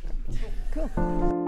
Cool. 0.73 1.42